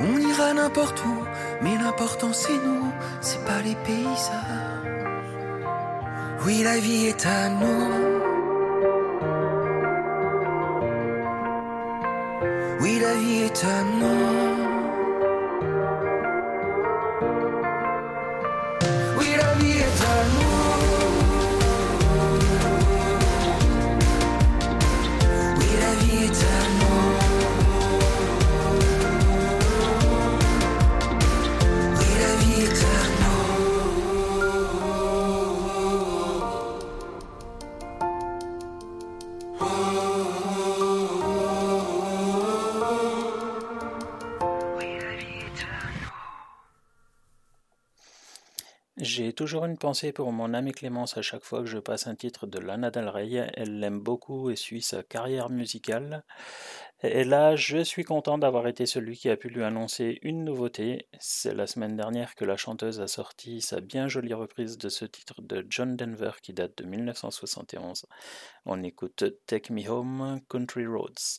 [0.00, 1.16] On ira n'importe où,
[1.62, 2.86] mais l'important c'est nous,
[3.22, 5.06] c'est pas les paysages.
[6.44, 7.86] Oui, la vie est à nous.
[12.82, 14.53] Oui, la vie est à nous.
[49.54, 52.48] Toujours une pensée pour mon amie Clémence à chaque fois que je passe un titre
[52.48, 53.48] de Lana Del Rey.
[53.54, 56.24] Elle l'aime beaucoup et suit sa carrière musicale.
[57.04, 61.06] Et là, je suis content d'avoir été celui qui a pu lui annoncer une nouveauté.
[61.20, 65.04] C'est la semaine dernière que la chanteuse a sorti sa bien jolie reprise de ce
[65.04, 68.06] titre de John Denver qui date de 1971.
[68.66, 71.38] On écoute Take Me Home, Country Roads.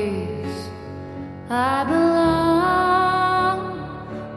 [1.53, 3.59] I belong,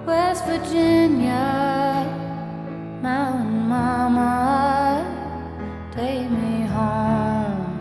[0.04, 2.04] West Virginia,
[3.00, 5.06] Mountain Mama,
[5.94, 7.78] take me home,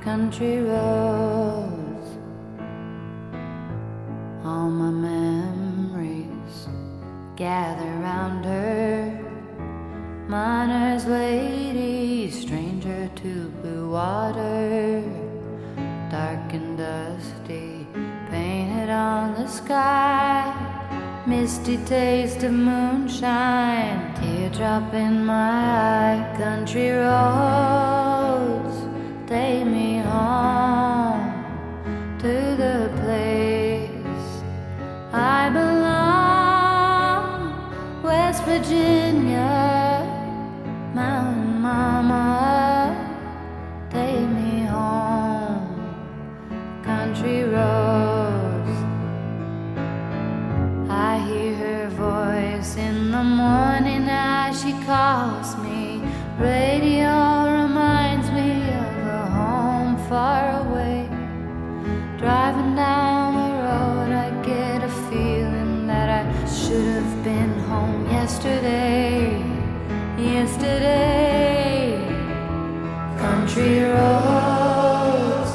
[0.00, 2.18] country roads,
[4.44, 6.68] all my memories
[7.34, 9.10] gather round her,
[10.28, 14.89] miner's lady, stranger to blue water,
[18.90, 20.52] on the sky.
[21.26, 26.36] Misty taste of moonshine, teardrop in my eye.
[26.36, 28.76] Country roads,
[29.26, 31.32] take me home
[32.18, 34.42] to the place
[35.12, 36.92] I belong.
[38.02, 39.52] West Virginia,
[40.94, 42.96] Mountain Mama,
[43.90, 45.70] take me home
[46.82, 48.09] country roads.
[53.40, 56.02] Morning as she calls me.
[56.38, 57.12] Radio
[57.60, 58.50] reminds me
[58.82, 60.98] of a home far away.
[62.22, 66.22] Driving down the road, I get a feeling that I
[66.58, 69.18] should have been home yesterday.
[70.34, 71.96] Yesterday,
[73.24, 75.52] country roads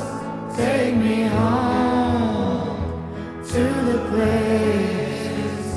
[0.57, 2.77] take me home
[3.51, 5.69] to the place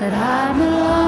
[0.00, 1.03] that I belong.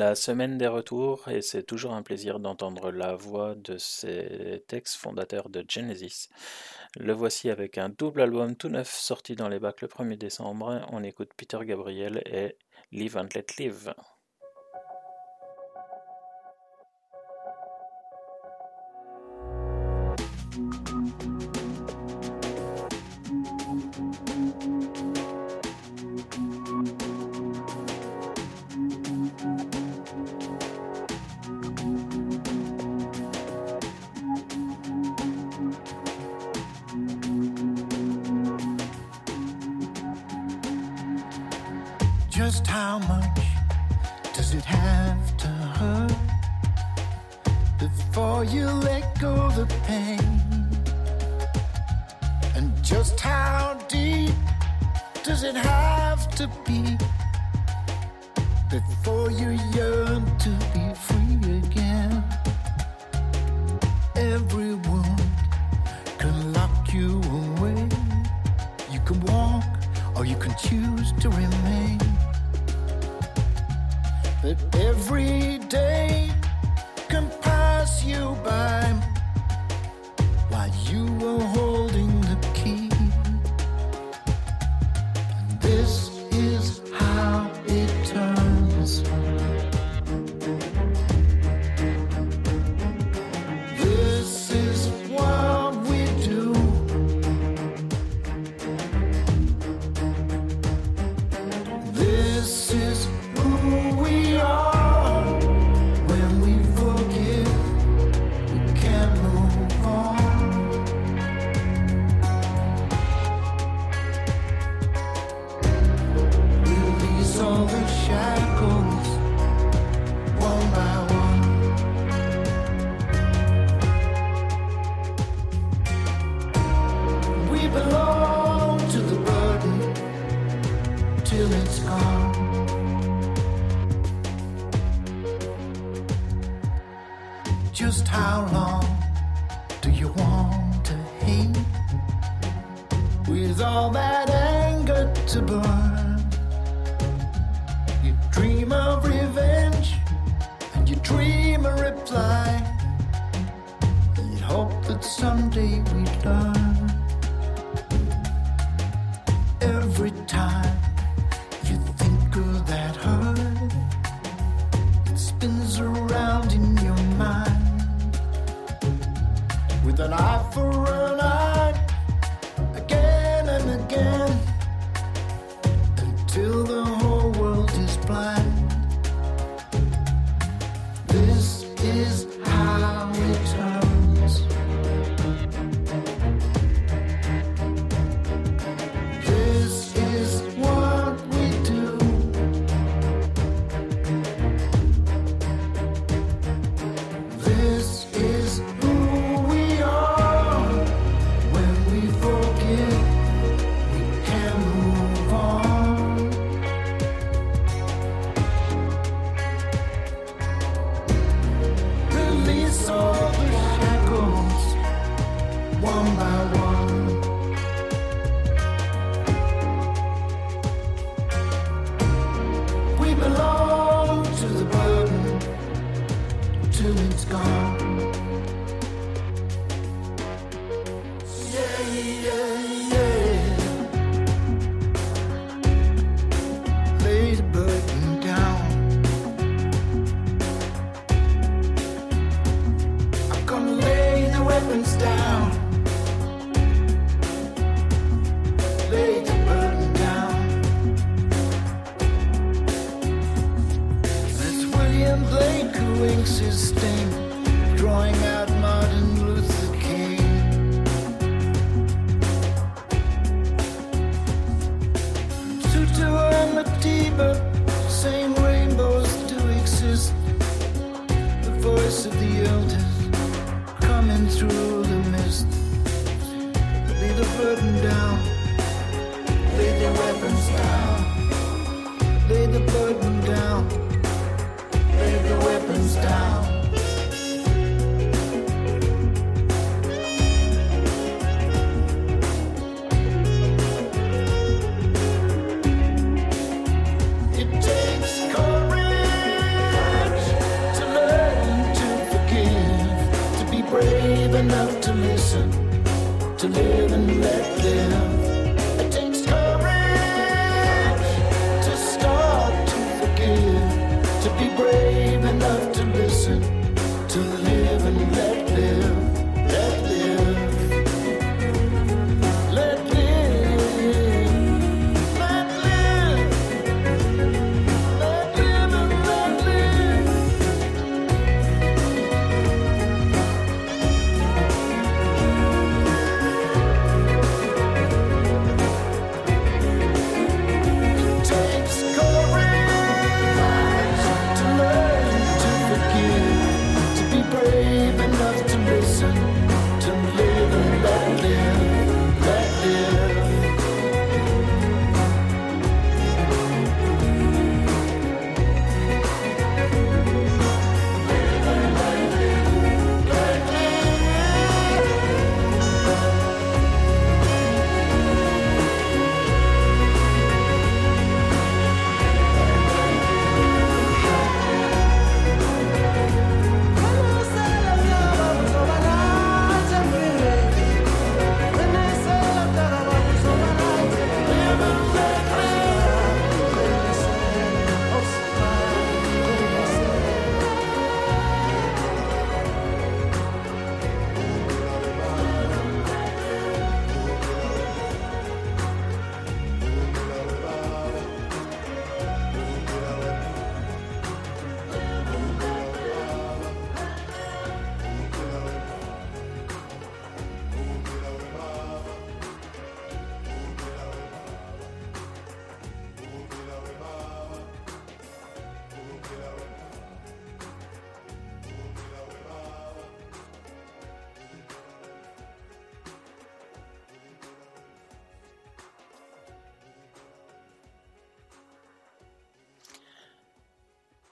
[0.00, 4.96] la semaine des retours et c'est toujours un plaisir d'entendre la voix de ces textes
[4.96, 6.30] fondateurs de Genesis.
[6.98, 10.86] Le voici avec un double album tout neuf sorti dans les bacs le 1er décembre.
[10.90, 12.56] On écoute Peter Gabriel et
[12.92, 13.92] Live and Let Live.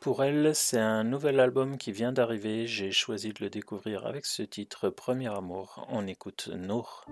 [0.09, 2.67] pour elle, c'est un nouvel album qui vient d'arriver.
[2.67, 5.87] J'ai choisi de le découvrir avec ce titre Premier Amour.
[5.91, 7.05] On écoute Nour.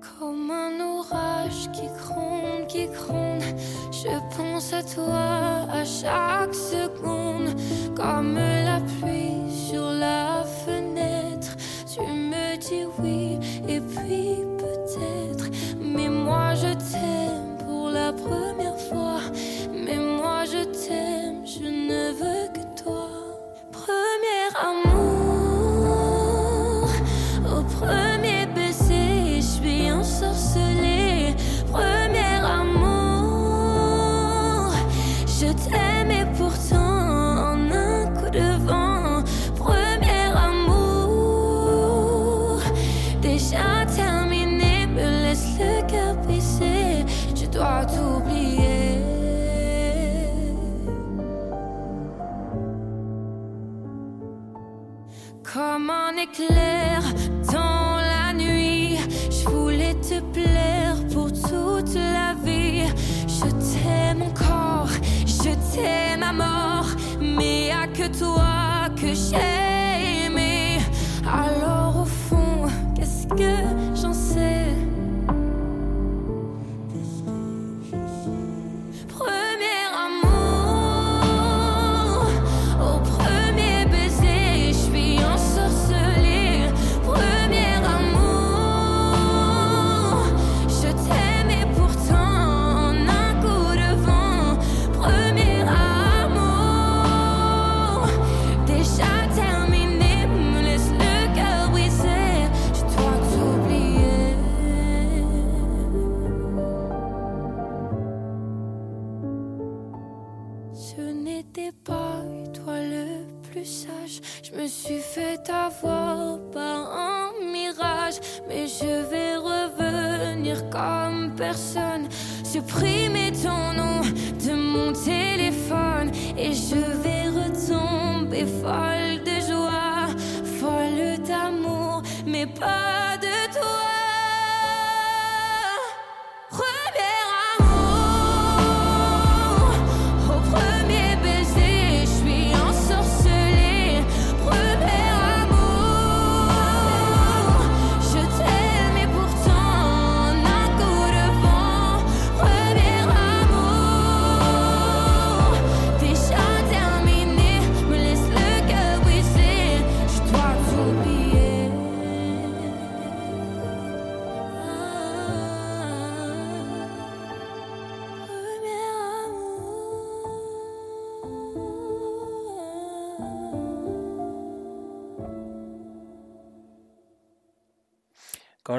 [0.00, 3.42] Comme un orage qui gronde, qui gronde,
[3.90, 7.48] je pense à toi à chaque seconde.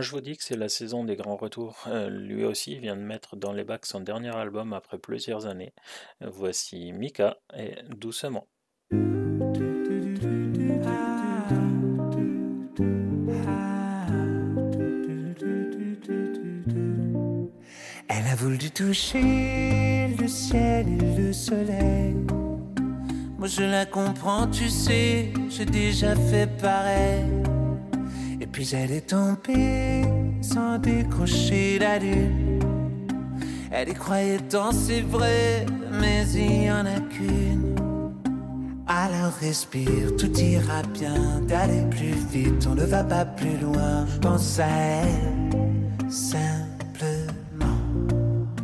[0.04, 3.02] Je vous dis que c'est la saison des grands retours, euh, lui aussi vient de
[3.02, 5.74] mettre dans les bacs son dernier album après plusieurs années.
[6.22, 8.48] Voici Mika et Doucement.
[18.10, 22.16] Elle a voulu toucher le ciel et le soleil.
[23.38, 27.43] Moi je la comprends, tu sais, j'ai déjà fait pareil.
[28.54, 30.04] Puis elle est tombée
[30.42, 32.60] sans décrocher la lune.
[33.72, 35.66] Elle y croyait tant, c'est vrai,
[36.00, 37.76] mais il y en a qu'une.
[38.86, 44.06] Alors respire, tout ira bien, d'aller plus vite, on ne va pas plus loin.
[44.22, 47.80] Pense à elle, simplement.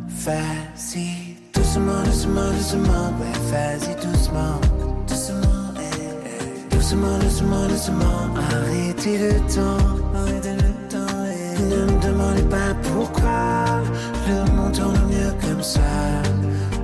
[0.06, 4.60] Vas-y, doucement, doucement, doucement, ouais, vas-y, doucement,
[6.90, 9.78] doucement, doucement, doucement, arrêtez le temps,
[10.12, 11.62] arrêtez le temps, eh.
[11.62, 13.80] ne me demandez pas pourquoi,
[14.26, 15.80] le monde tourne mieux comme ça.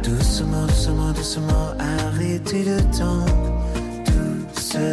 [0.04, 3.26] Doucement, doucement, doucement, arrêtez le temps,
[4.54, 4.92] doucement.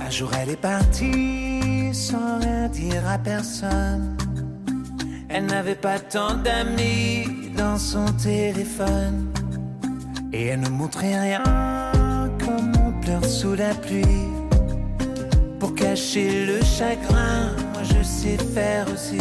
[0.00, 4.19] Un jour elle est partie sans rien dire à personne.
[5.32, 9.32] Elle n'avait pas tant d'amis dans son téléphone.
[10.32, 11.42] Et elle ne montrait rien
[12.44, 14.28] comme on pleure sous la pluie.
[15.60, 19.18] Pour cacher le chagrin, moi je sais faire aussi.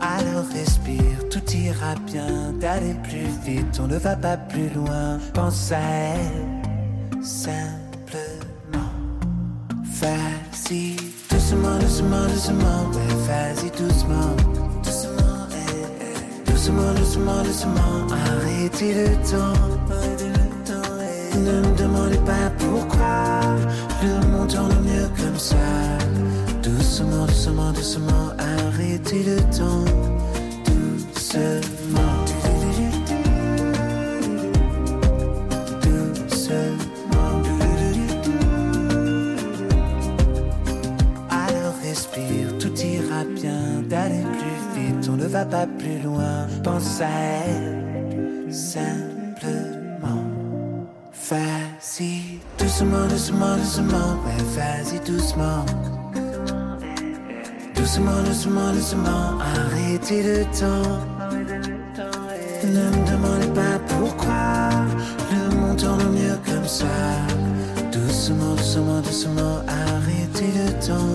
[0.00, 5.18] Alors respire, tout ira bien, d'aller plus vite, on ne va pas plus loin.
[5.32, 8.92] Pense à elle, simplement.
[10.00, 10.96] Vas-y,
[11.52, 14.36] doucement, doucement, doucement, ouais, vas-y, doucement.
[14.82, 16.50] Doucement, eh, eh.
[16.50, 19.52] doucement, doucement, doucement, arrêtez le temps.
[19.90, 21.38] arrêtez le temps, eh.
[21.38, 23.42] Ne me demandez pas pourquoi,
[24.02, 25.56] le monde tourne mieux comme ça.
[26.62, 29.84] Doucement, doucement, doucement, arrêtez le temps.
[30.64, 31.81] Doucement.
[47.02, 50.24] Elle, simplement.
[51.28, 55.64] Vas-y, doucement, doucement, doucement, ouais, vas-y, doucement.
[57.74, 61.00] Doucement, doucement, doucement, arrêtez le temps.
[62.64, 64.70] Ne me demandez pas pourquoi,
[65.32, 66.86] le monde tourne mieux comme ça.
[67.90, 71.11] Doucement, doucement, doucement, arrêtez le temps.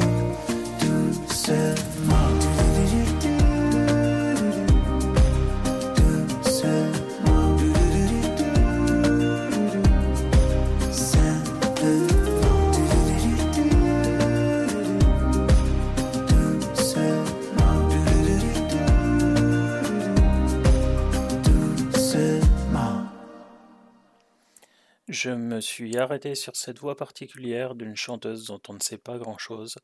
[25.60, 29.76] Suis arrêté sur cette voix particulière d'une chanteuse dont on ne sait pas grand-chose,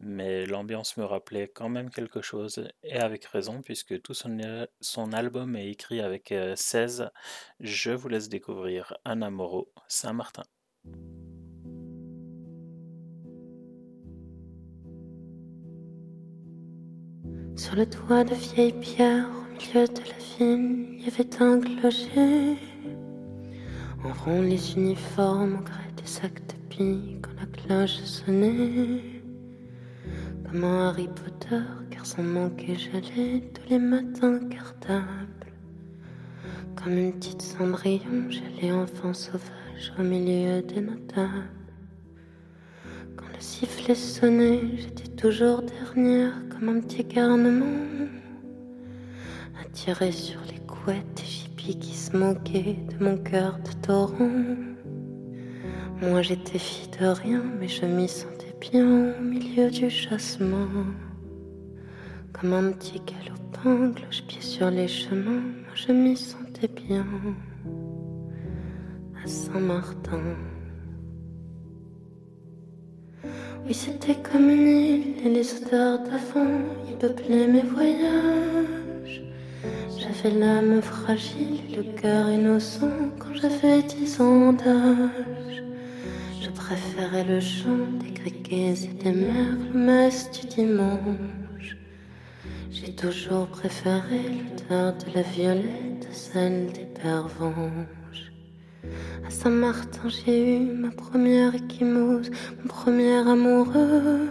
[0.00, 4.38] mais l'ambiance me rappelait quand même quelque chose, et avec raison, puisque tout son,
[4.80, 7.10] son album est écrit avec euh, 16.
[7.60, 10.44] Je vous laisse découvrir Anna Moreau, Saint-Martin.
[17.56, 21.60] Sur le toit de vieilles pierres, au milieu de la ville, il y avait un
[21.60, 22.71] clocher.
[24.04, 29.00] En rond, les uniformes au gré des sacs de billes quand la cloche sonnait.
[30.44, 35.46] Comme un Harry Potter, car sans manquer j'allais tous les matins cartable.
[36.74, 41.48] Comme une petite cendrillon, j'allais enfant sauvage au milieu des notables.
[43.16, 48.08] Quand le sifflet sonnait, j'étais toujours dernière comme un petit garnement.
[49.64, 51.24] Attiré sur les couettes et
[51.70, 54.28] qui se moquaient de mon cœur de torrent.
[56.02, 60.66] Moi j'étais fille de rien, mais je m'y sentais bien au milieu du chassement.
[62.32, 67.06] Comme un petit galopin, cloche-pied sur les chemins, moi je m'y sentais bien.
[69.24, 70.20] À Saint-Martin.
[73.64, 76.58] Oui, c'était comme une île et les odeurs d'avant
[76.90, 78.81] y peuplaient mes voyages.
[79.98, 85.62] J'avais l'âme fragile et le cœur innocent quand j'avais dix ans d'âge.
[86.40, 91.76] Je préférais le chant des criquets et des merles messe du dimanche.
[92.70, 98.32] J'ai toujours préféré l'odeur de la violette à celle des venge.
[99.26, 102.30] À Saint-Martin, j'ai eu ma première échymose,
[102.60, 104.30] mon premier amoureux.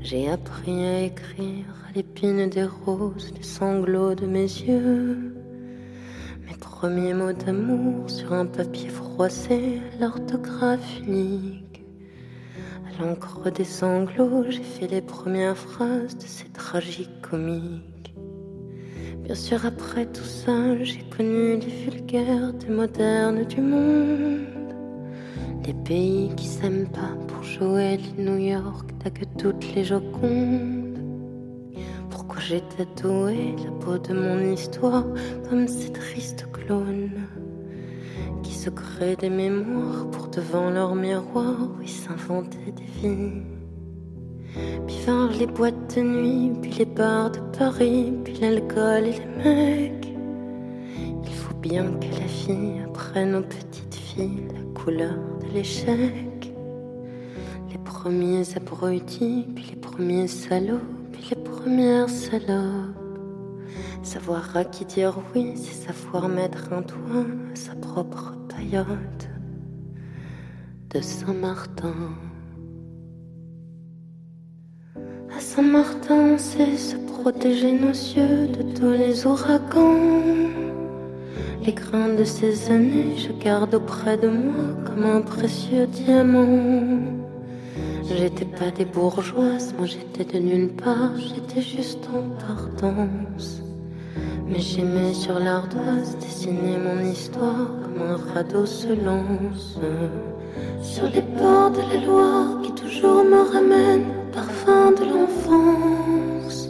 [0.00, 5.32] J'ai appris à écrire l'épine des roses les sanglots de mes yeux.
[6.46, 11.84] Mes premiers mots d'amour sur un papier froissé l'orthographe unique.
[12.86, 18.14] À l'encre des sanglots, j'ai fait les premières phrases de ces tragiques comiques.
[19.22, 24.74] Bien sûr, après tout ça, j'ai connu les vulgaires des modernes du monde.
[25.64, 30.83] Les pays qui s'aiment pas pour jouer les New York, t'as que toutes les jocondes.
[32.38, 35.06] J'ai tatoué la peau de mon histoire
[35.48, 37.10] comme ces tristes clones
[38.42, 43.42] qui se créent des mémoires pour devant leur miroir, oui, s'inventer des vies.
[44.86, 49.42] Puis vinrent les boîtes de nuit, puis les bars de Paris, puis l'alcool et les
[49.42, 50.08] mecs.
[51.24, 56.52] Il faut bien que la fille apprenne aux petites filles la couleur de l'échec.
[57.70, 60.93] Les premiers abrutis, puis les premiers salauds,
[61.64, 62.94] premières salopes.
[64.02, 69.28] Savoir à qui dire oui, c'est savoir mettre un toit à sa propre paillote
[70.90, 71.94] de Saint-Martin.
[75.34, 80.20] À Saint-Martin, c'est se protéger nos yeux de tous les ouragans.
[81.64, 87.23] Les grains de ces années, je garde auprès de moi comme un précieux diamant.
[88.06, 93.62] J'étais pas des bourgeoises, moi j'étais de nulle part, j'étais juste en partance.
[94.46, 99.78] Mais j'aimais sur l'ardoise dessiner mon histoire comme un radeau se lance.
[100.82, 106.68] Sur les bords de la Loire qui toujours me ramène au parfum de l'enfance.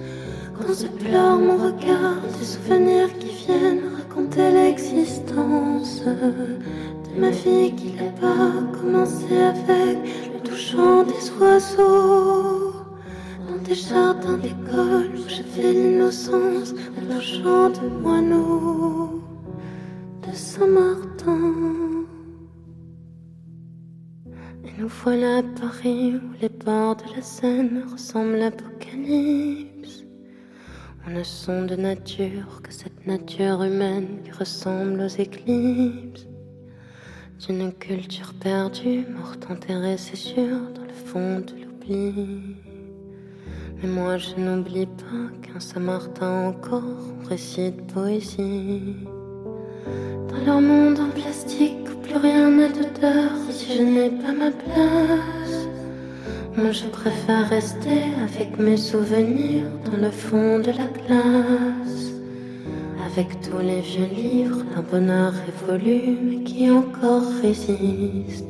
[0.56, 7.97] Quand se pleure mon regard, des souvenirs qui viennent raconter l'existence de ma vie qui
[7.97, 9.98] là-bas commencé avec
[10.74, 12.72] le touchant des oiseaux.
[13.48, 19.22] Dans des jardins d'école où j'avais l'innocence de chant de moineaux
[20.26, 22.05] de Saint-Martin.
[24.64, 30.05] Et nous voilà à Paris où les bords de la Seine ressemblent à l'apocalypse.
[31.06, 36.26] On ne sont de nature que cette nature humaine qui ressemble aux éclipses.
[37.47, 42.57] D'une culture perdue, morte enterrée, c'est sûr, dans le fond de l'oubli.
[43.83, 46.83] Mais moi je n'oublie pas qu'un Saint-Martin encore
[47.29, 48.97] récite poésie.
[50.31, 54.51] Dans leur monde en plastique où plus rien n'a d'odeur, si je n'ai pas ma
[54.51, 55.69] place.
[56.57, 62.14] Moi je préfère rester avec mes souvenirs dans le fond de la classe.
[63.16, 68.45] Avec tous les vieux livres d'un bonheur révolu qui encore résiste.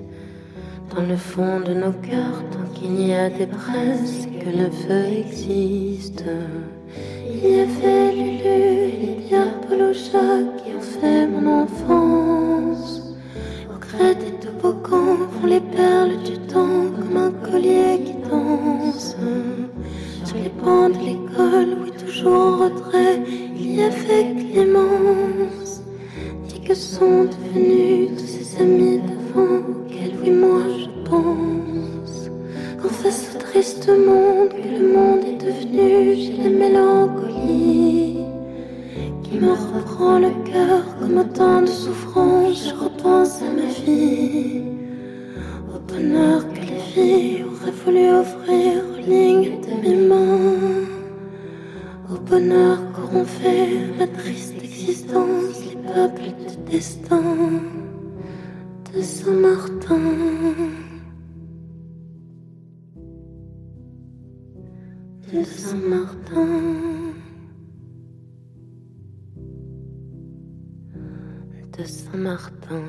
[0.95, 5.19] Dans le fond de nos cœurs, tant qu'il y a des braises, que le feu
[5.19, 6.24] existe.
[7.28, 13.03] Il y avait Lulu Pierre Polocha qui ont fait mon enfance.
[13.69, 19.15] Au gré des toboggans font les perles du temps comme un collier qui danse.
[20.24, 23.20] Sur les bancs de l'école, oui, toujours en retrait,
[23.76, 25.82] y avait Clémence.
[26.48, 32.30] Dis que sont devenus tous ses amis d'avant, auxquels, oui, moi je pense.
[32.80, 38.18] Qu'en face au triste monde que le monde est devenu, j'ai la mélancolie
[39.22, 42.68] qui me reprend le cœur comme autant de souffrances.
[42.68, 44.62] Je repense à ma vie,
[45.74, 50.94] au bonheur que les filles auraient voulu offrir aux lignes de mes mains,
[52.15, 52.78] au bonheur
[53.24, 57.23] fait ma triste existence les peuples de destin
[58.93, 60.01] de Saint-Martin.
[65.32, 66.47] De Saint-Martin.
[71.77, 72.82] De Saint-Martin.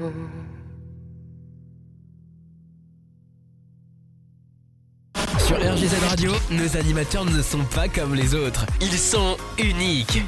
[5.55, 8.65] Sur RGZ Radio, nos animateurs ne sont pas comme les autres.
[8.81, 10.21] Ils sont uniques.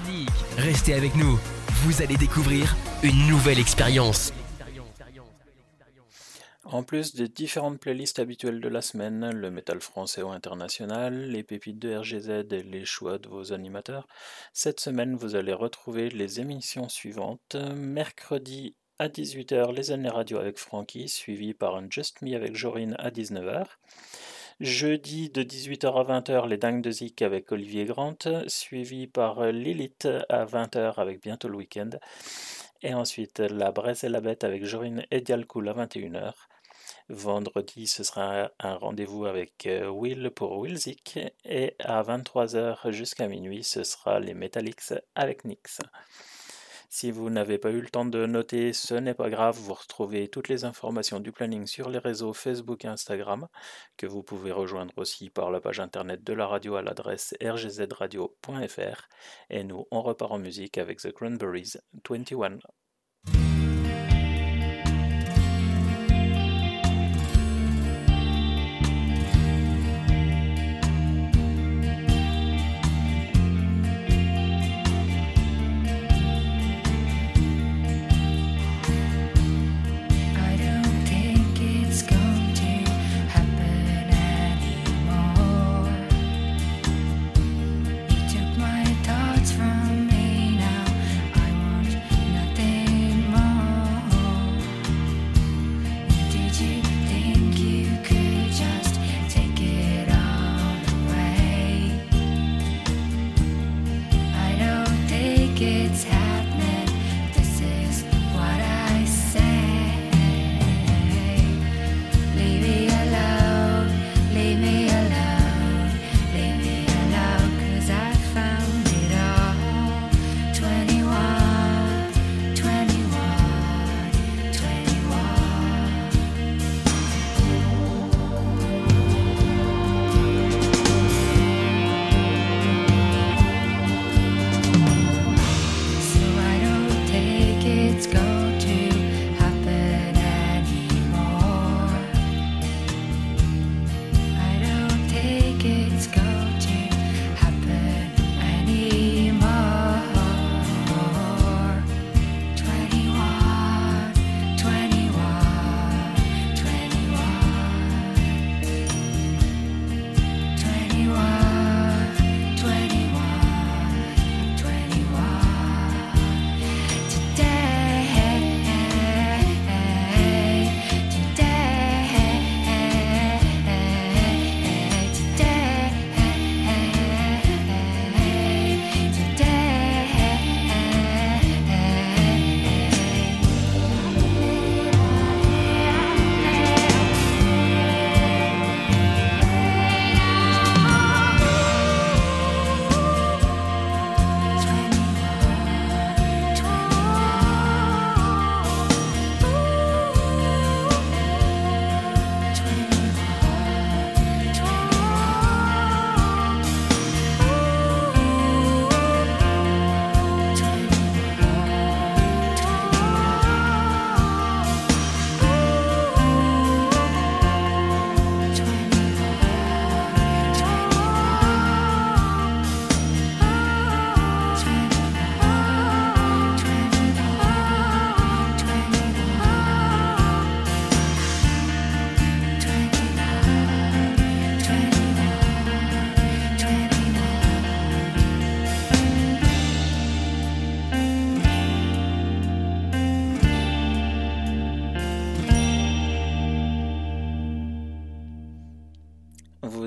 [0.57, 1.37] Restez avec nous.
[1.83, 4.31] Vous allez découvrir une nouvelle expérience.
[6.63, 11.43] En plus des différentes playlists habituelles de la semaine, le métal français ou international, les
[11.43, 14.07] pépites de RGZ et les choix de vos animateurs,
[14.53, 17.57] cette semaine vous allez retrouver les émissions suivantes.
[17.75, 22.95] Mercredi à 18h, les années radio avec Francky, suivi par un Just Me avec Jorine
[22.97, 23.65] à 19h.
[24.59, 28.17] Jeudi de 18h à 20h, les Dingues de Zik avec Olivier Grant,
[28.47, 31.91] suivi par Lilith à 20h avec Bientôt le Week-end.
[32.81, 36.33] Et ensuite, La Braise et la Bête avec Jorine et Dialcool à 21h.
[37.09, 41.19] Vendredi, ce sera un rendez-vous avec euh, Will pour Will Zik.
[41.45, 45.81] Et à 23h jusqu'à minuit, ce sera les Metallics avec Nix.
[46.89, 50.29] Si vous n'avez pas eu le temps de noter, ce n'est pas grave, vous retrouvez
[50.29, 53.47] toutes les informations du planning sur les réseaux Facebook et Instagram,
[53.97, 59.09] que vous pouvez rejoindre aussi par la page internet de la radio à l'adresse rgzradio.fr.
[59.49, 61.73] Et nous, on repart en musique avec The Cranberries
[62.09, 62.59] 21.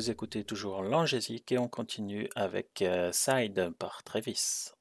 [0.08, 4.72] Écoutez toujours l'Angésique et on continue avec euh, Side par Travis.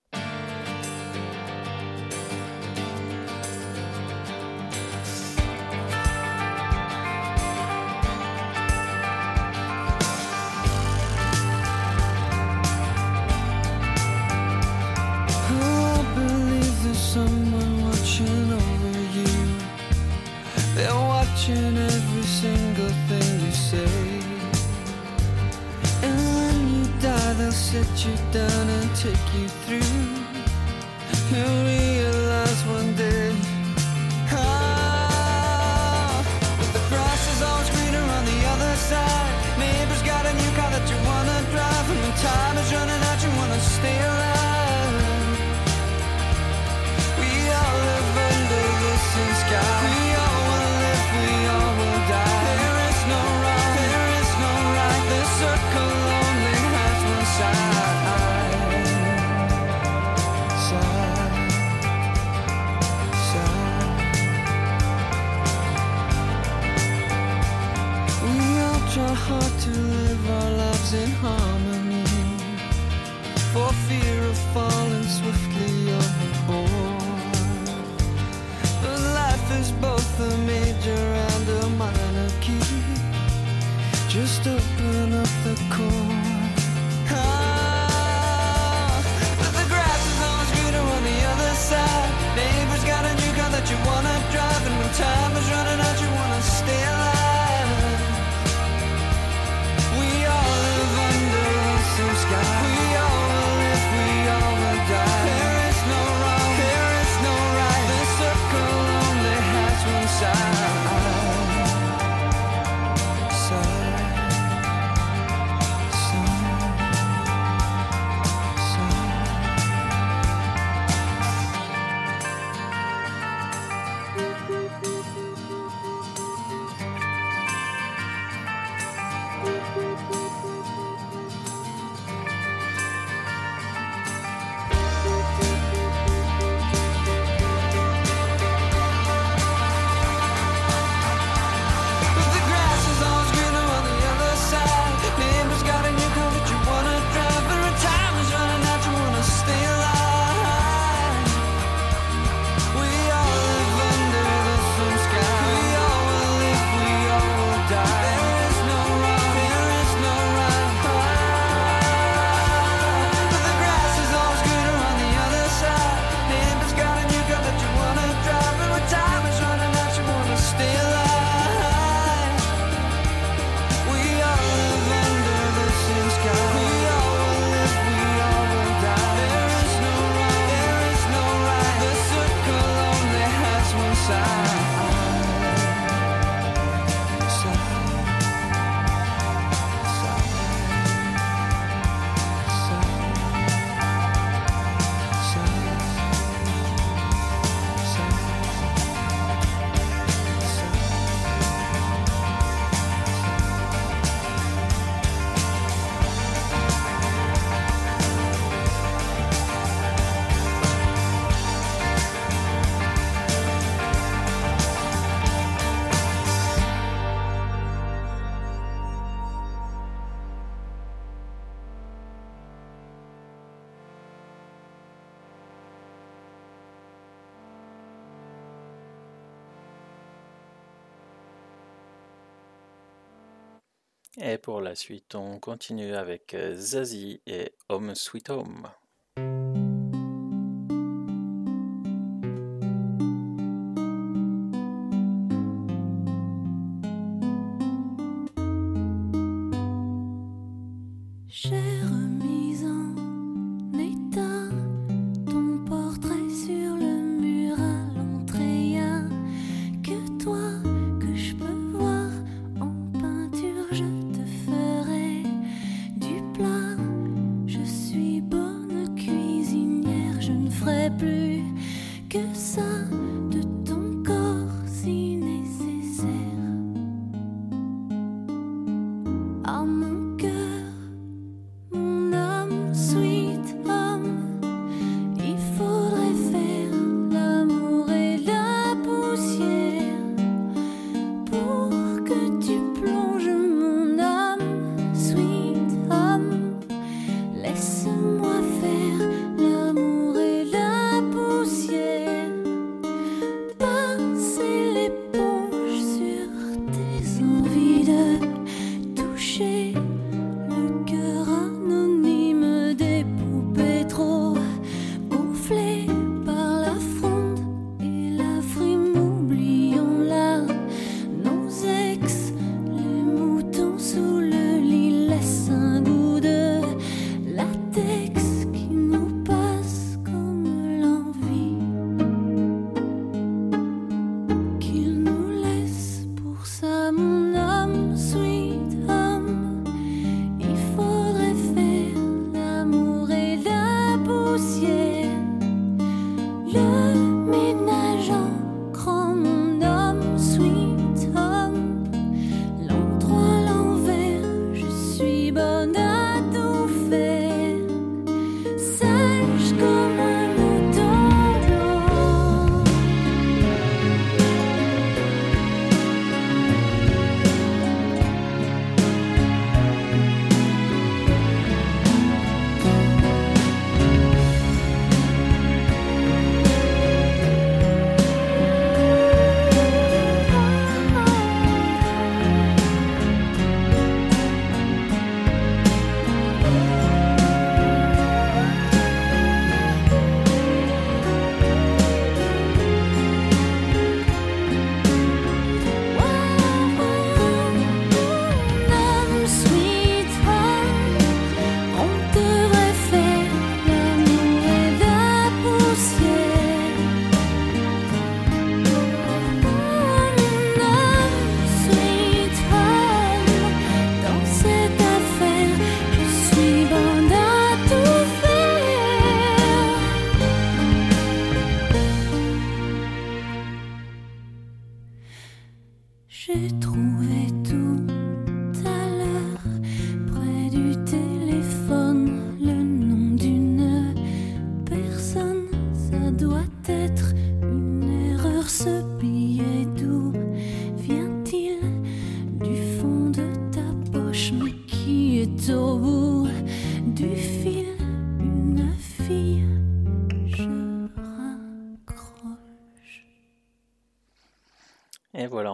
[234.21, 238.69] Et pour la suite, on continue avec euh, Zazie et Home Sweet Home.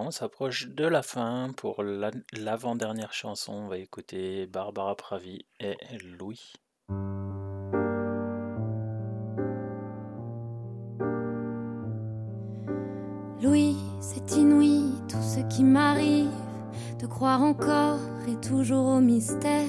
[0.05, 1.49] On s'approche de la fin.
[1.57, 5.75] Pour la- l'avant-dernière chanson, on va écouter Barbara Pravi et
[6.19, 6.53] Louis.
[13.41, 16.29] Louis, c'est inouï tout ce qui m'arrive,
[17.01, 19.67] de croire encore et toujours au mystère.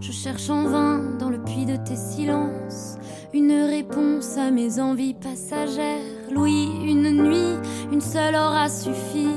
[0.00, 2.98] Je cherche en vain dans le puits de tes silences
[3.34, 6.00] une réponse à mes envies passagères.
[6.30, 7.56] Louis, une nuit,
[7.90, 9.28] une seule aura suffi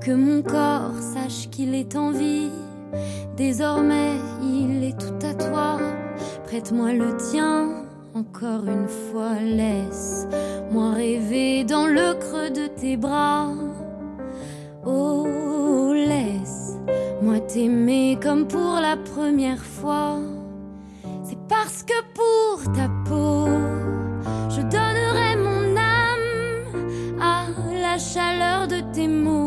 [0.00, 2.50] que mon corps sache qu'il est en vie.
[3.36, 4.12] Désormais,
[4.42, 5.78] il est tout à toi.
[6.44, 7.68] Prête-moi le tien,
[8.14, 13.48] encore une fois, laisse-moi rêver dans le creux de tes bras.
[14.86, 20.18] Oh, laisse-moi t'aimer comme pour la première fois.
[21.22, 23.46] C'est parce que pour ta peau,
[24.48, 29.39] je donnerai mon âme à la chaleur de tes mots.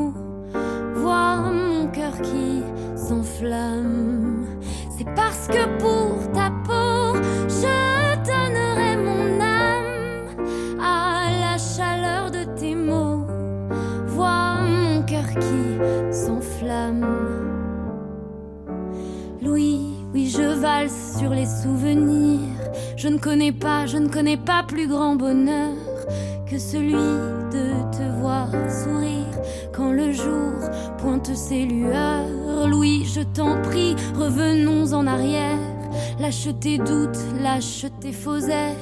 [2.21, 2.61] Qui
[2.95, 4.45] s'enflamme.
[4.95, 7.17] C'est parce que pour ta peau,
[7.49, 10.37] je donnerai mon âme
[10.79, 13.25] à la chaleur de tes mots.
[14.05, 17.05] Vois mon cœur qui s'enflamme.
[19.41, 22.39] Oui, je valse sur les souvenirs.
[22.95, 25.73] Je ne connais pas, je ne connais pas plus grand bonheur
[26.49, 29.02] que celui de te voir sourire
[29.75, 30.53] quand le jour
[30.97, 32.67] pointe ses lueurs.
[32.67, 35.59] Louis, je t'en prie, revenons en arrière.
[36.19, 38.75] Lâche tes doutes, lâche tes faux airs.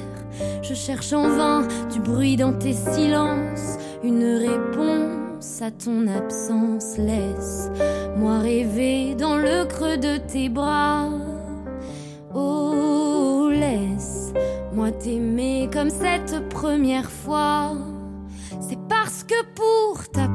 [0.62, 6.96] Je cherche en vain du bruit dans tes silences, une réponse à ton absence.
[6.98, 11.08] Laisse-moi rêver dans le creux de tes bras.
[12.34, 17.72] Oh, laisse-moi t'aimer comme cette première fois.
[18.60, 20.28] C'est parce que pour ta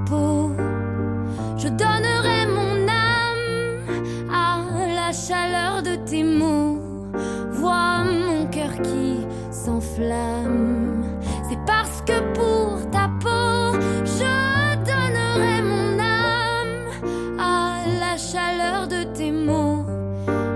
[9.99, 19.31] C'est parce que pour ta peau, je donnerai mon âme à la chaleur de tes
[19.31, 19.85] mots.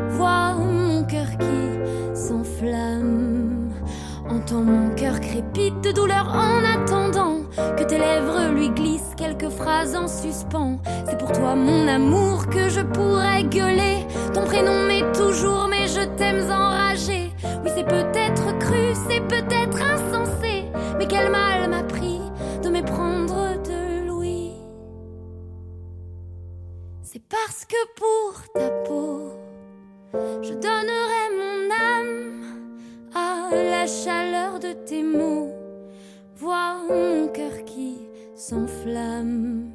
[0.09, 3.71] Vois mon cœur qui s'enflamme.
[4.29, 7.37] Entends mon cœur crépite de douleur en attendant
[7.77, 10.77] que tes lèvres lui glissent quelques phrases en suspens.
[11.09, 14.05] C'est pour toi, mon amour, que je pourrais gueuler.
[14.35, 17.20] Ton prénom m'est toujours, mais je t'aime enragé.
[17.81, 20.65] C'est peut-être cru, c'est peut-être insensé.
[20.99, 22.21] Mais quel mal m'a pris
[22.61, 24.51] de méprendre de Louis.
[27.01, 29.31] C'est parce que pour ta peau,
[30.13, 32.43] je donnerai mon âme
[33.15, 35.49] à la chaleur de tes mots.
[36.35, 37.97] Vois mon cœur qui
[38.35, 39.71] s'enflamme.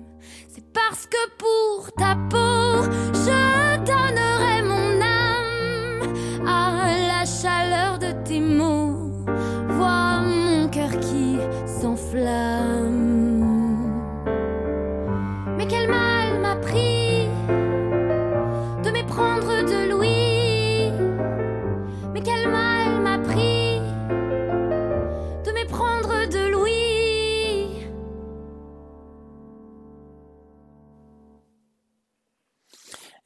[0.49, 4.63] C'est parce que pour ta peau, je donnerai
[8.39, 13.06] Vois mon cœur qui s'enflamme.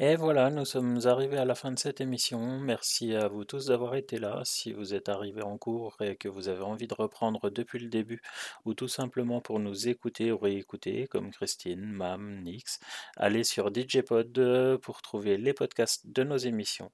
[0.02, 2.58] Et voilà, nous sommes arrivés à la fin de cette émission.
[2.58, 4.40] Merci à vous tous d'avoir été là.
[4.44, 7.90] Si vous êtes arrivés en cours et que vous avez envie de reprendre depuis le
[7.90, 8.22] début,
[8.64, 12.80] ou tout simplement pour nous écouter ou réécouter, comme Christine, Mam, Nix,
[13.18, 16.90] allez sur DJPod euh, pour trouver les podcasts de nos émissions.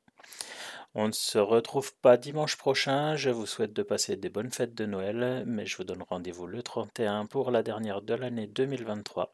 [0.96, 3.14] On ne se retrouve pas dimanche prochain.
[3.14, 6.48] Je vous souhaite de passer des bonnes fêtes de Noël, mais je vous donne rendez-vous
[6.48, 9.30] le 31 pour la dernière de l'année 2023.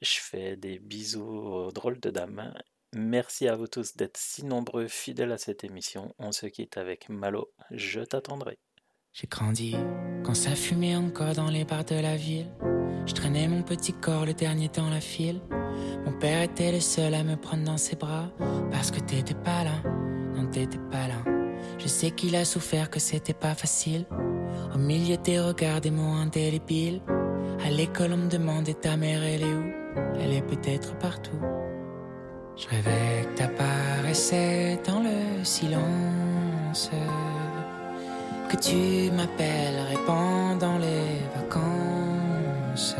[0.00, 2.52] Je fais des bisous aux drôles de dames.
[2.94, 6.14] Merci à vous tous d'être si nombreux fidèles à cette émission.
[6.18, 7.50] On se quitte avec Malo.
[7.70, 8.58] Je t'attendrai.
[9.14, 9.74] J'ai grandi
[10.24, 12.50] quand ça fumait encore dans les bars de la ville.
[13.06, 15.40] Je traînais mon petit corps le dernier dans la file.
[16.04, 18.30] Mon père était le seul à me prendre dans ses bras
[18.70, 19.82] parce que t'étais pas là,
[20.34, 21.24] non t'étais pas là.
[21.78, 24.06] Je sais qu'il a souffert, que c'était pas facile.
[24.74, 27.00] Au milieu des regards des mots indélébiles.
[27.64, 29.72] À l'école on me demandait ta mère elle est où?
[30.20, 31.38] Elle est peut-être partout.
[32.56, 36.90] Je rêvais que t'apparaissais dans le silence
[38.48, 42.96] que tu m'appellerais pendant les vacances.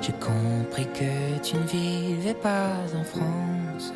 [0.00, 3.92] J'ai compris que tu ne vivais pas en France.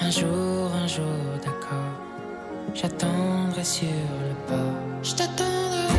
[0.00, 1.04] Un jour, un jour,
[1.44, 1.94] d'accord,
[2.74, 5.02] j'attendrai sur le port.
[5.02, 5.95] Je t'attendrai,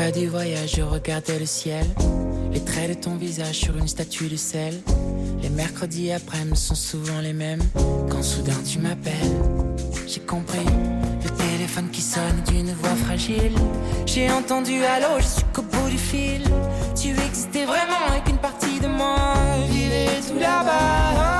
[0.00, 1.84] pas du voyage, je regardais le ciel.
[2.52, 4.80] Les traits de ton visage sur une statue de sel.
[5.42, 7.60] Les mercredis après-midi sont souvent les mêmes.
[8.10, 9.36] Quand soudain tu m'appelles,
[10.06, 10.64] j'ai compris.
[11.22, 13.52] Le téléphone qui sonne d'une voix fragile.
[14.06, 16.44] J'ai entendu allô, je suis qu'au bout du fil.
[16.98, 19.18] Tu existais vraiment et qu'une partie de moi
[19.68, 21.39] vivait tout là-bas.